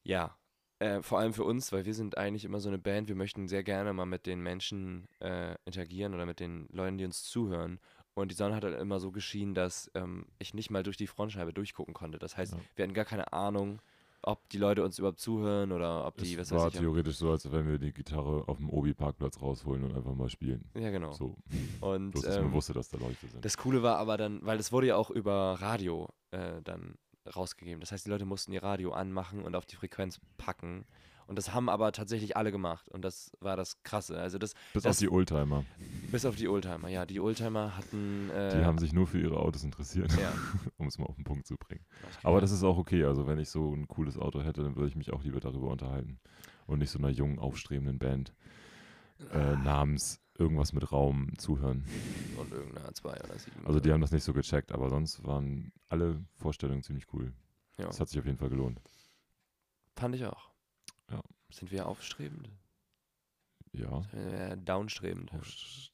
ja, 0.03 0.37
äh, 0.79 1.01
vor 1.01 1.19
allem 1.19 1.33
für 1.33 1.43
uns, 1.43 1.71
weil 1.71 1.85
wir 1.85 1.93
sind 1.93 2.17
eigentlich 2.17 2.45
immer 2.45 2.59
so 2.59 2.69
eine 2.69 2.77
Band. 2.77 3.07
Wir 3.07 3.15
möchten 3.15 3.47
sehr 3.47 3.63
gerne 3.63 3.93
mal 3.93 4.05
mit 4.05 4.25
den 4.25 4.41
Menschen 4.41 5.07
äh, 5.19 5.55
interagieren 5.65 6.13
oder 6.13 6.25
mit 6.25 6.39
den 6.39 6.67
Leuten, 6.71 6.97
die 6.97 7.05
uns 7.05 7.23
zuhören. 7.23 7.79
Und 8.15 8.31
die 8.31 8.35
Sonne 8.35 8.55
hat 8.55 8.63
halt 8.63 8.79
immer 8.79 8.99
so 8.99 9.11
geschienen, 9.11 9.53
dass 9.53 9.91
ähm, 9.93 10.25
ich 10.39 10.53
nicht 10.53 10.69
mal 10.71 10.83
durch 10.83 10.97
die 10.97 11.05
Frontscheibe 11.07 11.53
durchgucken 11.53 11.93
konnte. 11.93 12.17
Das 12.17 12.37
heißt, 12.37 12.53
Ja. 12.53 12.59
wir 12.75 12.83
hatten 12.83 12.93
gar 12.93 13.05
keine 13.05 13.33
Ahnung, 13.33 13.81
ob 14.21 14.47
die 14.49 14.57
Leute 14.57 14.83
uns 14.83 14.97
überhaupt 14.97 15.19
zuhören 15.19 15.71
oder 15.71 16.07
ob 16.07 16.17
die, 16.17 16.33
es 16.33 16.39
was 16.39 16.51
war 16.51 16.65
weiß 16.67 16.73
ich. 16.73 16.79
theoretisch 16.79 17.17
so, 17.17 17.29
als 17.29 17.51
wenn 17.51 17.67
wir 17.67 17.77
die 17.77 17.91
Gitarre 17.93 18.47
auf 18.47 18.57
dem 18.57 18.69
Obi-Parkplatz 18.71 19.39
rausholen 19.41 19.83
und 19.83 19.95
einfach 19.95 20.15
mal 20.15 20.29
spielen. 20.29 20.63
Ja, 20.73 20.89
genau. 20.89 21.11
So, 21.11 21.35
Und 21.81 22.11
bloß, 22.11 22.23
dass 22.23 22.37
man 22.37 22.45
ähm, 22.45 22.53
wusste, 22.53 22.73
dass 22.73 22.89
da 22.89 22.97
Leute 22.97 23.27
sind. 23.27 23.43
Das 23.45 23.57
Coole 23.57 23.83
war 23.83 23.97
aber 23.97 24.17
dann, 24.17 24.39
weil 24.43 24.59
es 24.59 24.71
wurde 24.71 24.87
ja 24.87 24.95
auch 24.95 25.11
über 25.11 25.57
Radio 25.59 26.07
äh, 26.31 26.61
dann 26.63 26.95
rausgegeben. 27.35 27.81
Das 27.81 27.91
heißt, 27.91 28.05
die 28.05 28.09
Leute 28.09 28.25
mussten 28.25 28.51
ihr 28.53 28.63
Radio 28.63 28.93
anmachen 28.93 29.43
und 29.43 29.55
auf 29.55 29.65
die 29.65 29.75
Frequenz 29.75 30.19
packen. 30.37 30.85
Und 31.27 31.37
das 31.37 31.53
haben 31.53 31.69
aber 31.69 31.91
tatsächlich 31.91 32.37
alle 32.37 32.51
gemacht. 32.51 32.87
Und 32.89 33.03
das 33.03 33.31
war 33.39 33.57
das 33.57 33.81
Krasse. 33.83 34.19
Also 34.19 34.37
das, 34.37 34.53
Bis 34.73 34.83
das- 34.83 34.97
auf 34.97 34.99
die 34.99 35.09
Oldtimer. 35.09 35.65
bis 36.11 36.23
auf 36.25 36.35
die 36.35 36.47
Oldtimer. 36.47 36.87
Ja, 36.89 37.05
die 37.05 37.19
Oldtimer 37.19 37.75
hatten. 37.75 38.29
Äh, 38.29 38.59
Die 38.59 38.65
haben 38.65 38.77
sich 38.77 38.93
nur 38.93 39.07
für 39.07 39.19
ihre 39.19 39.37
Autos 39.39 39.63
interessiert, 39.63 40.11
Ja. 40.19 40.31
um 40.77 40.87
es 40.87 40.97
mal 40.99 41.05
auf 41.07 41.15
den 41.15 41.23
Punkt 41.23 41.47
zu 41.47 41.55
bringen. 41.57 41.83
Aber 42.23 42.41
das 42.41 42.51
ist 42.51 42.63
auch 42.63 42.77
okay. 42.77 43.03
Also 43.05 43.25
wenn 43.25 43.39
ich 43.39 43.49
so 43.49 43.73
ein 43.73 43.87
cooles 43.87 44.17
Auto 44.17 44.41
hätte, 44.43 44.61
dann 44.63 44.75
würde 44.75 44.87
ich 44.87 44.95
mich 44.95 45.11
auch 45.11 45.23
lieber 45.23 45.39
darüber 45.39 45.69
unterhalten. 45.69 46.19
Und 46.67 46.79
nicht 46.79 46.91
so 46.91 46.99
einer 46.99 47.09
jungen, 47.09 47.39
aufstrebenden 47.39 47.97
Band 47.99 48.33
äh, 49.31 49.55
namens 49.57 50.19
irgendwas 50.37 50.73
mit 50.73 50.91
Raum 50.91 51.29
zuhören. 51.37 51.85
Und 52.37 52.51
irgendeine 52.51 52.89
A2 52.89 53.05
oder 53.23 53.39
7. 53.39 53.65
Also 53.65 53.79
die 53.79 53.91
haben 53.91 54.01
das 54.01 54.11
nicht 54.11 54.23
so 54.23 54.33
gecheckt, 54.33 54.71
aber 54.73 54.89
sonst 54.89 55.23
waren 55.25 55.71
alle 55.89 56.23
Vorstellungen 56.35 56.83
ziemlich 56.83 57.05
cool. 57.13 57.33
Ja, 57.77 57.85
Das 57.85 57.99
hat 57.99 58.09
sich 58.09 58.19
auf 58.19 58.25
jeden 58.25 58.37
Fall 58.37 58.49
gelohnt. 58.49 58.81
fand 59.95 60.13
ich 60.15 60.25
auch. 60.25 60.49
Sind 61.55 61.71
wir 61.71 61.85
aufstrebend? 61.87 62.49
Ja. 63.71 64.01
Downstrebend? 64.57 65.31
Aufsch- 65.31 65.89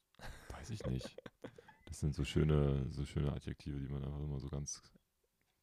Weiß 0.48 0.70
ich 0.70 0.84
nicht. 0.86 1.16
Das 1.86 2.00
sind 2.00 2.14
so 2.14 2.24
schöne, 2.24 2.86
so 2.90 3.04
schöne 3.04 3.32
Adjektive, 3.32 3.78
die 3.78 3.86
man 3.86 4.02
einfach 4.04 4.18
immer 4.20 4.40
so 4.40 4.48
ganz 4.48 4.82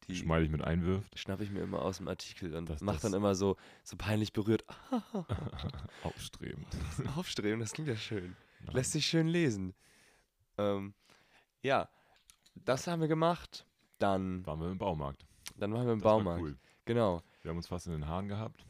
Die 0.08 0.12
geschmeidig 0.12 0.50
mit 0.50 0.62
einwirft. 0.62 1.18
schnappe 1.18 1.44
ich 1.44 1.50
mir 1.50 1.60
immer 1.60 1.82
aus 1.82 1.98
dem 1.98 2.08
Artikel 2.08 2.54
und 2.54 2.70
Das- 2.70 2.80
mach 2.80 2.94
das- 2.94 3.02
dann 3.02 3.12
immer 3.14 3.34
so, 3.34 3.56
so 3.82 3.96
peinlich 3.98 4.32
berührt. 4.32 4.64
Aufstrebend. 6.02 6.66
Aufstreben, 7.16 7.60
das 7.60 7.72
klingt 7.72 7.88
ja 7.88 7.96
schön. 7.96 8.36
Nein. 8.64 8.76
Lässt 8.76 8.92
sich 8.92 9.06
schön 9.06 9.28
lesen. 9.28 9.74
Ähm, 10.56 10.94
ja, 11.62 11.90
das 12.54 12.86
haben 12.86 13.00
wir 13.02 13.08
gemacht. 13.08 13.66
Dann, 13.98 14.46
Waren 14.46 14.60
wir 14.60 14.70
im 14.70 14.78
Baumarkt. 14.78 15.26
dann 15.56 15.74
waren 15.74 15.84
wir 15.86 15.92
im 15.92 15.98
Das 15.98 16.04
Baumarkt. 16.04 16.40
Cool. 16.42 16.58
Genau. 16.86 17.22
Wir 17.42 17.50
haben 17.50 17.58
uns 17.58 17.66
fast 17.66 17.86
in 17.86 17.92
den 17.92 18.06
Haaren 18.06 18.28
gehabt. 18.28 18.64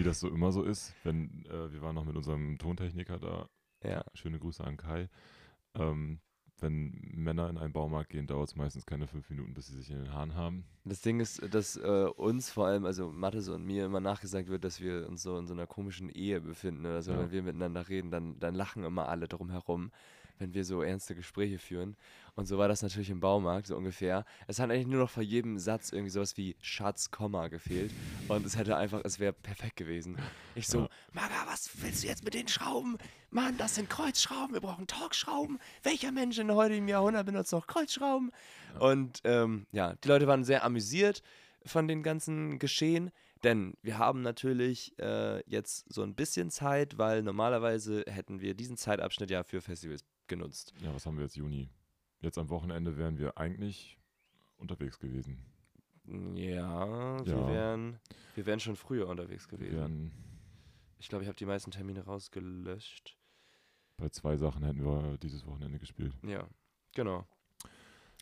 Wie 0.00 0.04
das 0.04 0.20
so 0.20 0.28
immer 0.28 0.50
so 0.50 0.62
ist, 0.62 0.94
wenn 1.04 1.44
äh, 1.46 1.72
wir 1.72 1.82
waren 1.82 1.94
noch 1.94 2.06
mit 2.06 2.16
unserem 2.16 2.56
Tontechniker 2.56 3.18
da. 3.18 3.48
Ja. 3.82 4.02
Schöne 4.14 4.38
Grüße 4.38 4.64
an 4.64 4.78
Kai. 4.78 5.10
Ähm, 5.74 6.20
wenn 6.58 6.98
Männer 7.14 7.48
in 7.48 7.58
einen 7.58 7.72
Baumarkt 7.72 8.10
gehen, 8.10 8.26
dauert 8.26 8.48
es 8.48 8.56
meistens 8.56 8.86
keine 8.86 9.06
fünf 9.06 9.28
Minuten, 9.30 9.54
bis 9.54 9.66
sie 9.66 9.76
sich 9.76 9.90
in 9.90 9.98
den 9.98 10.12
Haaren 10.12 10.34
haben. 10.34 10.64
Das 10.84 11.02
Ding 11.02 11.20
ist, 11.20 11.42
dass 11.54 11.76
äh, 11.76 12.06
uns 12.16 12.50
vor 12.50 12.66
allem, 12.66 12.84
also 12.84 13.10
Mathis 13.10 13.48
und 13.48 13.64
mir 13.64 13.84
immer 13.84 14.00
nachgesagt 14.00 14.48
wird, 14.48 14.64
dass 14.64 14.80
wir 14.80 15.06
uns 15.06 15.22
so 15.22 15.38
in 15.38 15.46
so 15.46 15.54
einer 15.54 15.66
komischen 15.66 16.08
Ehe 16.08 16.40
befinden 16.40 16.86
oder 16.86 17.02
so. 17.02 17.12
Ja. 17.12 17.18
Wenn 17.18 17.30
wir 17.30 17.42
miteinander 17.42 17.88
reden, 17.88 18.10
dann, 18.10 18.38
dann 18.38 18.54
lachen 18.54 18.84
immer 18.84 19.08
alle 19.08 19.28
drumherum, 19.28 19.90
wenn 20.40 20.54
wir 20.54 20.64
so 20.64 20.82
ernste 20.82 21.14
Gespräche 21.14 21.58
führen. 21.58 21.96
Und 22.34 22.46
so 22.46 22.58
war 22.58 22.68
das 22.68 22.82
natürlich 22.82 23.10
im 23.10 23.20
Baumarkt, 23.20 23.66
so 23.66 23.76
ungefähr. 23.76 24.24
Es 24.46 24.58
hat 24.58 24.70
eigentlich 24.70 24.86
nur 24.86 25.00
noch 25.00 25.10
vor 25.10 25.22
jedem 25.22 25.58
Satz 25.58 25.92
irgendwie 25.92 26.10
sowas 26.10 26.36
wie 26.36 26.56
Schatz, 26.60 27.10
Komma 27.10 27.48
gefehlt. 27.48 27.92
Und 28.28 28.46
es 28.46 28.56
hätte 28.56 28.76
einfach, 28.76 29.00
es 29.04 29.18
wäre 29.18 29.32
perfekt 29.32 29.76
gewesen. 29.76 30.16
Ich 30.54 30.66
so, 30.66 30.80
Ja. 30.80 30.88
Maga, 31.12 31.34
was 31.46 31.70
willst 31.82 32.02
du 32.02 32.08
jetzt 32.08 32.24
mit 32.24 32.34
den 32.34 32.48
Schrauben? 32.48 32.96
Mann, 33.30 33.56
das 33.58 33.74
sind 33.74 33.90
Kreuzschrauben, 33.90 34.54
wir 34.54 34.60
brauchen 34.60 34.86
Torx-Schrauben. 34.86 35.58
Welcher 35.82 36.12
Mensch 36.12 36.38
in 36.38 36.50
heute 36.52 36.74
im 36.74 36.88
Jahrhundert 36.88 37.26
benutzt 37.26 37.52
noch 37.52 37.66
Kreuzschrauben? 37.66 38.32
Und 38.78 39.20
ähm, 39.24 39.66
ja, 39.72 39.94
die 40.02 40.08
Leute 40.08 40.26
waren 40.26 40.44
sehr 40.44 40.64
amüsiert 40.64 41.22
von 41.64 41.86
den 41.88 42.02
ganzen 42.02 42.58
Geschehen, 42.58 43.10
denn 43.42 43.74
wir 43.82 43.98
haben 43.98 44.22
natürlich 44.22 44.98
äh, 44.98 45.42
jetzt 45.48 45.92
so 45.92 46.02
ein 46.02 46.14
bisschen 46.14 46.50
Zeit, 46.50 46.98
weil 46.98 47.22
normalerweise 47.22 48.04
hätten 48.06 48.40
wir 48.40 48.54
diesen 48.54 48.76
Zeitabschnitt 48.76 49.30
ja 49.30 49.42
für 49.44 49.60
Festivals 49.60 50.04
genutzt. 50.30 50.72
Ja, 50.80 50.94
was 50.94 51.04
haben 51.04 51.16
wir 51.18 51.24
jetzt? 51.24 51.36
Juni. 51.36 51.68
Jetzt 52.20 52.38
am 52.38 52.48
Wochenende 52.48 52.96
wären 52.96 53.18
wir 53.18 53.36
eigentlich 53.36 53.98
unterwegs 54.56 54.98
gewesen. 54.98 55.44
Ja, 56.34 57.24
wir 57.24 57.32
Ja. 57.34 57.46
wären 57.48 58.00
wir 58.34 58.46
wären 58.46 58.60
schon 58.60 58.76
früher 58.76 59.06
unterwegs 59.08 59.50
Wir 59.50 59.58
gewesen. 59.58 60.10
Ich 60.98 61.08
glaube, 61.08 61.22
ich 61.24 61.28
habe 61.28 61.36
die 61.36 61.46
meisten 61.46 61.70
Termine 61.70 62.04
rausgelöscht. 62.04 63.16
bei 63.96 64.08
zwei 64.08 64.36
Sachen 64.38 64.64
hätten 64.64 64.82
wir 64.84 65.18
dieses 65.18 65.44
Wochenende 65.46 65.78
gespielt. 65.78 66.14
Ja, 66.22 66.48
genau. 66.94 67.26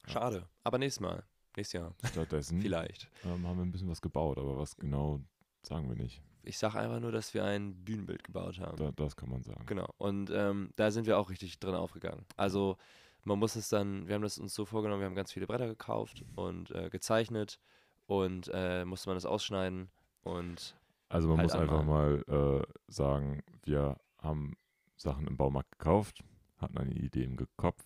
Ja. 0.07 0.13
Schade. 0.13 0.49
Aber 0.65 0.79
nächstes 0.79 1.01
Mal. 1.01 1.25
Nächstes 1.57 1.81
Jahr. 1.81 1.95
Stattdessen 2.05 2.61
Vielleicht. 2.63 3.09
ähm, 3.25 3.47
haben 3.47 3.57
wir 3.59 3.65
ein 3.65 3.71
bisschen 3.73 3.89
was 3.89 4.01
gebaut, 4.03 4.39
aber 4.39 4.57
was 4.59 4.77
genau 4.77 5.21
sagen 5.63 5.89
wir 5.89 5.97
nicht. 5.97 6.23
Ich 6.43 6.59
sage 6.59 6.79
einfach 6.79 7.01
nur, 7.01 7.13
dass 7.13 7.35
wir 7.35 7.45
ein 7.45 7.75
Bühnenbild 7.85 8.25
gebaut 8.25 8.59
haben. 8.59 8.77
Da, 8.77 8.93
das 8.93 9.17
kann 9.17 9.29
man 9.29 9.43
sagen. 9.43 9.65
Genau. 9.67 9.93
Und 9.99 10.31
ähm, 10.33 10.71
da 10.77 10.91
sind 10.91 11.07
wir 11.07 11.19
auch 11.19 11.31
richtig 11.31 11.59
drin 11.59 11.75
aufgegangen. 11.75 12.25
Also 12.37 12.79
man 13.25 13.39
muss 13.39 13.57
es 13.57 13.69
dann, 13.69 14.09
wir 14.09 14.15
haben 14.15 14.23
das 14.23 14.39
uns 14.39 14.55
so 14.55 14.65
vorgenommen, 14.65 15.01
wir 15.01 15.07
haben 15.07 15.15
ganz 15.15 15.33
viele 15.33 15.47
Bretter 15.47 15.67
gekauft 15.67 16.25
und 16.35 16.71
äh, 16.73 16.89
gezeichnet 16.91 17.61
und 18.07 18.51
äh, 18.53 18.85
musste 18.85 19.09
man 19.09 19.17
das 19.17 19.27
ausschneiden 19.27 19.91
und 20.23 20.75
Also 21.09 21.29
man 21.29 21.39
halt 21.39 21.51
muss 21.51 21.55
einfach 21.55 21.85
mal 21.85 22.25
äh, 22.27 22.93
sagen, 22.93 23.43
wir 23.63 24.01
haben 24.21 24.57
Sachen 24.97 25.27
im 25.27 25.37
Baumarkt 25.37 25.79
gekauft, 25.79 26.25
hatten 26.57 26.79
eine 26.79 26.95
Idee 26.95 27.25
im 27.25 27.37
Kopf, 27.57 27.83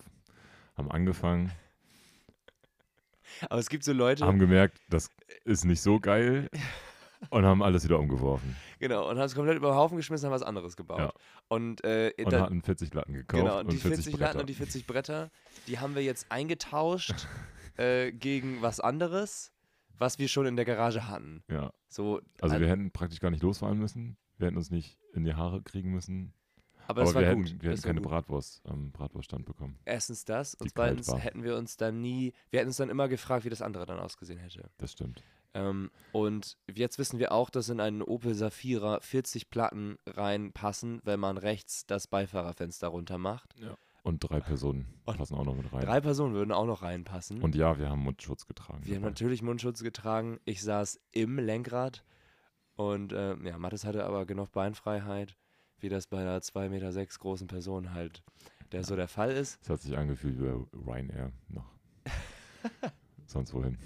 haben 0.77 0.89
angefangen, 0.89 1.51
aber 3.49 3.59
es 3.59 3.69
gibt 3.69 3.83
so 3.83 3.93
Leute, 3.93 4.25
haben 4.25 4.39
gemerkt, 4.39 4.79
das 4.89 5.09
ist 5.43 5.65
nicht 5.65 5.81
so 5.81 5.99
geil 5.99 6.49
und 7.29 7.45
haben 7.45 7.63
alles 7.63 7.83
wieder 7.83 7.99
umgeworfen 7.99 8.55
genau, 8.79 9.09
und 9.09 9.17
haben 9.17 9.25
es 9.25 9.35
komplett 9.35 9.57
über 9.57 9.69
den 9.71 9.75
Haufen 9.75 9.97
geschmissen, 9.97 10.27
haben 10.27 10.33
was 10.33 10.43
anderes 10.43 10.75
gebaut. 10.75 10.99
Ja. 10.99 11.13
Und, 11.47 11.83
äh, 11.83 12.13
und 12.17 12.31
da, 12.31 12.41
hatten 12.41 12.61
40 12.61 12.93
Latten 12.93 13.13
gekauft 13.13 13.43
genau, 13.43 13.59
und 13.59 13.71
die 13.71 13.77
40, 13.77 14.05
40 14.05 14.13
Bretter. 14.13 14.25
Latten 14.25 14.39
und 14.41 14.49
die 14.49 14.53
40 14.53 14.87
Bretter, 14.87 15.31
die 15.67 15.79
haben 15.79 15.95
wir 15.95 16.03
jetzt 16.03 16.31
eingetauscht 16.31 17.27
äh, 17.77 18.11
gegen 18.11 18.61
was 18.61 18.79
anderes, 18.79 19.51
was 19.97 20.19
wir 20.19 20.27
schon 20.27 20.45
in 20.45 20.55
der 20.55 20.65
Garage 20.65 21.07
hatten. 21.07 21.43
ja, 21.49 21.71
So, 21.87 22.21
also 22.41 22.55
äh, 22.55 22.59
wir 22.59 22.67
hätten 22.67 22.91
praktisch 22.91 23.19
gar 23.19 23.31
nicht 23.31 23.43
losfahren 23.43 23.79
müssen, 23.79 24.17
wir 24.37 24.47
hätten 24.47 24.57
uns 24.57 24.69
nicht 24.69 24.97
in 25.13 25.23
die 25.23 25.33
Haare 25.33 25.61
kriegen 25.61 25.91
müssen. 25.91 26.33
Aber, 26.85 27.01
Aber 27.01 27.03
das 27.03 27.15
war 27.15 27.21
wir 27.21 27.35
gut. 27.35 27.47
hätten, 27.47 27.61
wir 27.61 27.71
hätten 27.71 27.81
keine 27.81 28.01
gut. 28.01 28.09
Bratwurst 28.09 28.61
am 28.65 28.91
Bratwurststand 28.91 29.45
bekommen. 29.45 29.79
Erstens 29.85 30.25
das 30.25 30.53
und 30.55 30.65
die 30.65 30.73
zweitens 30.73 31.13
hätten 31.15 31.43
wir 31.43 31.55
uns 31.55 31.77
dann 31.77 32.01
nie, 32.01 32.33
wir 32.49 32.59
hätten 32.59 32.67
uns 32.67 32.77
dann 32.77 32.89
immer 32.89 33.07
gefragt, 33.07 33.45
wie 33.45 33.49
das 33.49 33.61
andere 33.61 33.85
dann 33.85 33.99
ausgesehen 33.99 34.39
hätte. 34.39 34.69
Das 34.77 34.91
stimmt. 34.91 35.23
Ähm, 35.53 35.91
und 36.11 36.57
jetzt 36.73 36.97
wissen 36.97 37.19
wir 37.19 37.31
auch, 37.31 37.49
dass 37.49 37.69
in 37.69 37.79
einen 37.79 38.01
Opel 38.01 38.33
Safira 38.33 38.99
40 38.99 39.49
Platten 39.49 39.97
reinpassen, 40.05 41.01
wenn 41.03 41.19
man 41.19 41.37
rechts 41.37 41.85
das 41.85 42.07
Beifahrerfenster 42.07 42.87
runter 42.87 43.17
macht. 43.17 43.55
Und 44.03 44.19
drei 44.19 44.41
Personen 44.41 44.85
Und 45.05 45.17
passen 45.17 45.35
auch 45.35 45.45
noch 45.45 45.55
mit 45.55 45.71
rein. 45.71 45.81
Drei 45.81 46.01
Personen 46.01 46.33
würden 46.33 46.51
auch 46.51 46.65
noch 46.65 46.81
reinpassen. 46.81 47.41
Und 47.41 47.55
ja, 47.55 47.77
wir 47.79 47.89
haben 47.89 48.01
Mundschutz 48.01 48.45
getragen. 48.45 48.81
wir 48.83 48.95
haben 48.95 49.03
dabei. 49.03 49.11
natürlich 49.11 49.41
Mundschutz 49.41 49.81
getragen. 49.81 50.39
Ich 50.43 50.61
saß 50.61 50.99
im 51.11 51.39
Lenkrad 51.39 52.03
und 52.75 53.13
äh, 53.13 53.35
ja, 53.47 53.57
Mathis 53.57 53.85
hatte 53.85 54.05
aber 54.05 54.25
genug 54.25 54.51
Beinfreiheit, 54.51 55.37
wie 55.79 55.89
das 55.89 56.07
bei 56.07 56.19
einer 56.19 56.39
2,6 56.39 56.69
Meter 56.69 56.91
sechs 56.91 57.19
großen 57.19 57.47
Person 57.47 57.93
halt 57.93 58.23
der 58.73 58.83
so 58.83 58.95
der 58.95 59.07
Fall 59.07 59.31
ist. 59.31 59.59
Es 59.61 59.69
hat 59.69 59.81
sich 59.81 59.95
angefühlt 59.95 60.39
wie 60.39 60.45
bei 60.45 60.93
Ryanair 60.93 61.31
noch. 61.47 61.71
Sonst 63.27 63.53
wohin. 63.53 63.77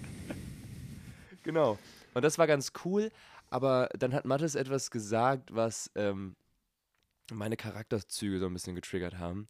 Genau. 1.48 1.80
Und 2.14 2.24
das 2.26 2.38
war 2.38 2.46
ganz 2.46 2.74
cool, 2.84 3.10
aber 3.50 3.88
dann 3.98 4.14
hat 4.14 4.26
Mathis 4.26 4.56
etwas 4.56 4.92
gesagt, 4.92 5.56
was 5.56 5.90
ähm, 5.96 6.36
meine 7.32 7.56
Charakterzüge 7.56 8.38
so 8.40 8.48
ein 8.48 8.54
bisschen 8.54 8.76
getriggert 8.76 9.18
haben. 9.18 9.48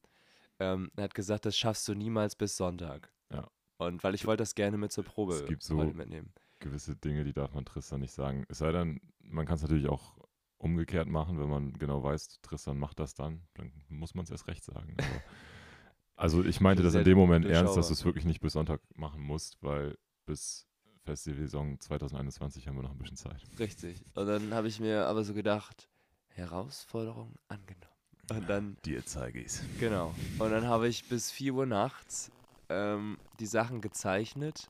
Ähm, 0.59 0.91
er 0.95 1.05
hat 1.05 1.15
gesagt, 1.15 1.47
das 1.47 1.57
schaffst 1.57 1.87
du 1.87 1.95
niemals 1.95 2.35
bis 2.35 2.55
Sonntag. 2.55 3.11
Ja. 3.31 3.47
Und 3.77 4.03
weil 4.03 4.13
ich 4.13 4.27
wollte 4.27 4.43
das 4.43 4.53
gerne 4.53 4.77
mit 4.77 4.91
zur 4.91 5.05
Probe 5.05 5.33
Es 5.33 5.45
gibt 5.47 5.63
so- 5.63 5.75
mitnehmen. 5.75 6.31
Gewisse 6.59 6.95
Dinge, 6.95 7.23
die 7.23 7.33
darf 7.33 7.53
man 7.55 7.65
Tristan 7.65 8.01
nicht 8.01 8.13
sagen. 8.13 8.45
Es 8.47 8.59
sei 8.59 8.71
denn, 8.71 8.99
man 9.19 9.47
kann 9.47 9.55
es 9.55 9.63
natürlich 9.63 9.89
auch 9.89 10.17
umgekehrt 10.59 11.07
machen, 11.07 11.39
wenn 11.39 11.49
man 11.49 11.73
genau 11.73 12.03
weiß, 12.03 12.41
Tristan 12.43 12.77
macht 12.77 12.99
das 12.99 13.15
dann, 13.15 13.41
dann 13.55 13.71
muss 13.89 14.13
man 14.13 14.23
es 14.25 14.29
erst 14.31 14.47
recht 14.47 14.63
sagen. 14.63 14.95
Aber 14.99 15.07
also 16.15 16.43
ich 16.43 16.61
meinte 16.61 16.83
das 16.83 16.93
in 16.93 16.99
Sehr 16.99 17.03
dem 17.05 17.17
Moment 17.17 17.45
ernst, 17.45 17.75
dass 17.75 17.87
du 17.87 17.93
es 17.93 18.05
wirklich 18.05 18.25
nicht 18.25 18.39
bis 18.41 18.53
Sonntag 18.53 18.81
machen 18.95 19.21
musst, 19.21 19.57
weil 19.63 19.97
bis 20.27 20.67
Festivalsaison 21.07 21.79
2021 21.79 22.67
haben 22.67 22.75
wir 22.75 22.83
noch 22.83 22.91
ein 22.91 22.97
bisschen 22.97 23.15
Zeit. 23.15 23.41
Richtig. 23.57 24.03
Und 24.13 24.27
dann 24.27 24.53
habe 24.53 24.67
ich 24.67 24.81
mir 24.81 25.05
aber 25.05 25.23
so 25.23 25.33
gedacht, 25.33 25.87
Herausforderung 26.27 27.33
angenommen. 27.47 27.93
Und 28.29 28.49
dann, 28.49 28.77
Dir 28.83 29.05
zeige 29.05 29.39
ich's. 29.39 29.63
genau. 29.79 30.13
Und 30.37 30.51
dann 30.51 30.67
habe 30.67 30.89
ich 30.89 31.07
bis 31.07 31.31
4 31.31 31.53
Uhr 31.53 31.65
nachts 31.65 32.29
ähm, 32.67 33.17
die 33.39 33.45
Sachen 33.45 33.79
gezeichnet, 33.79 34.69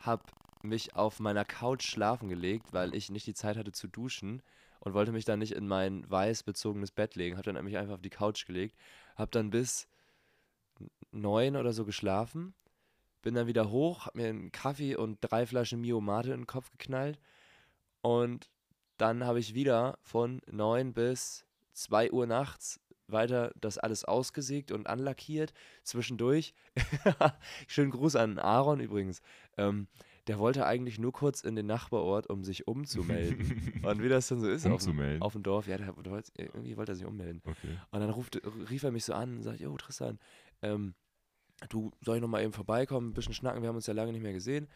habe 0.00 0.22
mich 0.62 0.96
auf 0.96 1.20
meiner 1.20 1.44
Couch 1.44 1.84
schlafen 1.84 2.30
gelegt, 2.30 2.72
weil 2.72 2.94
ich 2.94 3.10
nicht 3.10 3.26
die 3.26 3.34
Zeit 3.34 3.58
hatte 3.58 3.72
zu 3.72 3.88
duschen 3.88 4.42
und 4.80 4.94
wollte 4.94 5.12
mich 5.12 5.26
dann 5.26 5.38
nicht 5.38 5.52
in 5.52 5.68
mein 5.68 6.10
weiß 6.10 6.44
bezogenes 6.44 6.92
Bett 6.92 7.14
legen. 7.14 7.36
Habe 7.36 7.52
dann 7.52 7.62
mich 7.62 7.76
einfach 7.76 7.94
auf 7.94 8.00
die 8.00 8.08
Couch 8.08 8.46
gelegt, 8.46 8.74
habe 9.16 9.30
dann 9.30 9.50
bis 9.50 9.86
neun 11.10 11.56
oder 11.56 11.74
so 11.74 11.84
geschlafen, 11.84 12.54
bin 13.22 13.34
dann 13.34 13.46
wieder 13.46 13.70
hoch, 13.70 14.06
habe 14.06 14.18
mir 14.18 14.28
einen 14.28 14.52
Kaffee 14.52 14.96
und 14.96 15.18
drei 15.20 15.46
Flaschen 15.46 15.80
Mio 15.80 16.00
Mate 16.00 16.32
in 16.32 16.40
den 16.40 16.46
Kopf 16.46 16.70
geknallt 16.70 17.18
und 18.00 18.50
dann 18.96 19.24
habe 19.24 19.38
ich 19.38 19.54
wieder 19.54 19.98
von 20.02 20.40
9 20.50 20.92
bis 20.92 21.44
2 21.74 22.10
Uhr 22.10 22.26
nachts 22.26 22.80
weiter 23.06 23.52
das 23.60 23.78
alles 23.78 24.04
ausgesägt 24.04 24.70
und 24.70 24.86
anlackiert. 24.86 25.52
Zwischendurch, 25.82 26.54
schönen 27.66 27.90
Gruß 27.90 28.16
an 28.16 28.38
Aaron 28.38 28.80
übrigens, 28.80 29.22
ähm, 29.56 29.88
der 30.26 30.38
wollte 30.38 30.66
eigentlich 30.66 30.98
nur 30.98 31.12
kurz 31.12 31.40
in 31.40 31.56
den 31.56 31.66
Nachbarort, 31.66 32.28
um 32.28 32.44
sich 32.44 32.68
umzumelden. 32.68 33.80
und 33.82 34.02
wie 34.02 34.10
das 34.10 34.28
dann 34.28 34.40
so 34.40 34.48
ist 34.48 34.66
auf, 34.66 34.86
auf 35.20 35.32
dem 35.32 35.42
Dorf, 35.42 35.66
ja, 35.66 35.78
der, 35.78 35.94
irgendwie 36.36 36.76
wollte 36.76 36.92
er 36.92 36.96
sich 36.96 37.06
ummelden. 37.06 37.40
Okay. 37.44 37.78
Und 37.90 38.00
dann 38.00 38.10
ruft, 38.10 38.38
rief 38.68 38.82
er 38.82 38.90
mich 38.90 39.06
so 39.06 39.14
an 39.14 39.38
und 39.38 39.42
sagt, 39.42 39.60
jo 39.60 39.74
Tristan, 39.78 40.18
ähm, 40.60 40.94
du, 41.68 41.90
soll 42.00 42.16
ich 42.16 42.22
noch 42.22 42.28
mal 42.28 42.42
eben 42.42 42.52
vorbeikommen, 42.52 43.10
ein 43.10 43.14
bisschen 43.14 43.34
schnacken, 43.34 43.62
wir 43.62 43.68
haben 43.68 43.76
uns 43.76 43.86
ja 43.86 43.94
lange 43.94 44.12
nicht 44.12 44.22
mehr 44.22 44.32
gesehen. 44.32 44.68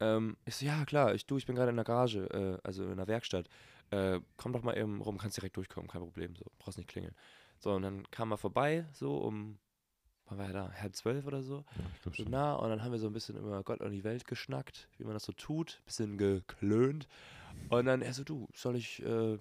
Ähm, 0.00 0.36
ich 0.44 0.56
so, 0.56 0.66
ja 0.66 0.84
klar, 0.84 1.14
ich, 1.14 1.26
du, 1.26 1.36
ich 1.36 1.46
bin 1.46 1.54
gerade 1.54 1.70
in 1.70 1.76
der 1.76 1.84
Garage, 1.84 2.28
äh, 2.30 2.58
also 2.66 2.84
in 2.84 2.96
der 2.96 3.06
Werkstatt. 3.06 3.48
Äh, 3.90 4.20
komm 4.36 4.52
doch 4.52 4.62
mal 4.62 4.76
eben 4.76 5.00
rum, 5.00 5.18
kannst 5.18 5.36
direkt 5.36 5.56
durchkommen, 5.56 5.88
kein 5.88 6.02
Problem, 6.02 6.34
so, 6.34 6.44
brauchst 6.58 6.78
nicht 6.78 6.88
klingeln. 6.88 7.14
So, 7.58 7.72
und 7.72 7.82
dann 7.82 8.10
kam 8.10 8.32
er 8.32 8.36
vorbei, 8.36 8.86
so 8.92 9.18
um, 9.18 9.58
wann 10.26 10.38
war 10.38 10.46
er 10.46 10.52
da, 10.52 10.72
halb 10.72 10.96
zwölf 10.96 11.26
oder 11.26 11.42
so, 11.42 11.64
Ja, 11.76 12.12
so 12.12 12.24
nah 12.24 12.54
und 12.54 12.70
dann 12.70 12.82
haben 12.82 12.92
wir 12.92 12.98
so 12.98 13.06
ein 13.06 13.12
bisschen 13.12 13.36
über 13.36 13.62
Gott 13.62 13.80
und 13.80 13.92
die 13.92 14.04
Welt 14.04 14.26
geschnackt, 14.26 14.88
wie 14.98 15.04
man 15.04 15.14
das 15.14 15.24
so 15.24 15.32
tut, 15.32 15.80
bisschen 15.84 16.18
geklönt. 16.18 17.06
Und 17.68 17.86
dann 17.86 18.02
er 18.02 18.12
so, 18.12 18.24
du, 18.24 18.48
soll 18.54 18.76
ich 18.76 19.02
äh, 19.04 19.38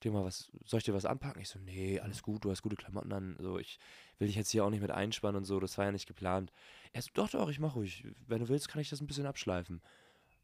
dir 0.00 0.12
mal 0.12 0.24
was, 0.24 0.50
soll 0.64 0.78
ich 0.78 0.84
dir 0.84 0.94
was 0.94 1.04
anpacken? 1.04 1.40
Ich 1.40 1.48
so, 1.48 1.58
nee, 1.58 2.00
alles 2.00 2.22
gut, 2.22 2.44
du 2.44 2.50
hast 2.50 2.62
gute 2.62 2.76
Klamotten 2.76 3.12
an, 3.12 3.36
so, 3.38 3.58
ich 3.58 3.78
will 4.18 4.28
dich 4.28 4.36
jetzt 4.36 4.50
hier 4.50 4.64
auch 4.64 4.70
nicht 4.70 4.82
mit 4.82 4.90
einspannen 4.90 5.36
und 5.36 5.44
so, 5.44 5.60
das 5.60 5.76
war 5.78 5.86
ja 5.86 5.92
nicht 5.92 6.06
geplant. 6.06 6.52
Er 6.92 7.02
so, 7.02 7.10
doch, 7.14 7.30
doch, 7.30 7.48
ich 7.48 7.58
mach 7.58 7.76
ruhig, 7.76 8.06
wenn 8.26 8.40
du 8.40 8.48
willst, 8.48 8.68
kann 8.68 8.80
ich 8.80 8.90
das 8.90 9.00
ein 9.00 9.06
bisschen 9.06 9.26
abschleifen. 9.26 9.80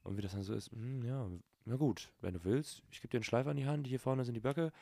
Und 0.02 0.16
wie 0.16 0.22
das 0.22 0.32
dann 0.32 0.42
so 0.42 0.54
ist, 0.54 0.70
hm, 0.72 1.04
ja, 1.04 1.28
na 1.64 1.76
gut, 1.76 2.10
wenn 2.20 2.34
du 2.34 2.44
willst, 2.44 2.82
ich 2.90 3.00
gebe 3.00 3.10
dir 3.10 3.18
einen 3.18 3.24
Schleifer 3.24 3.50
an 3.50 3.56
die 3.56 3.66
Hand, 3.66 3.86
hier 3.86 4.00
vorne 4.00 4.24
sind 4.24 4.34
die 4.34 4.40
Böcke, 4.40 4.72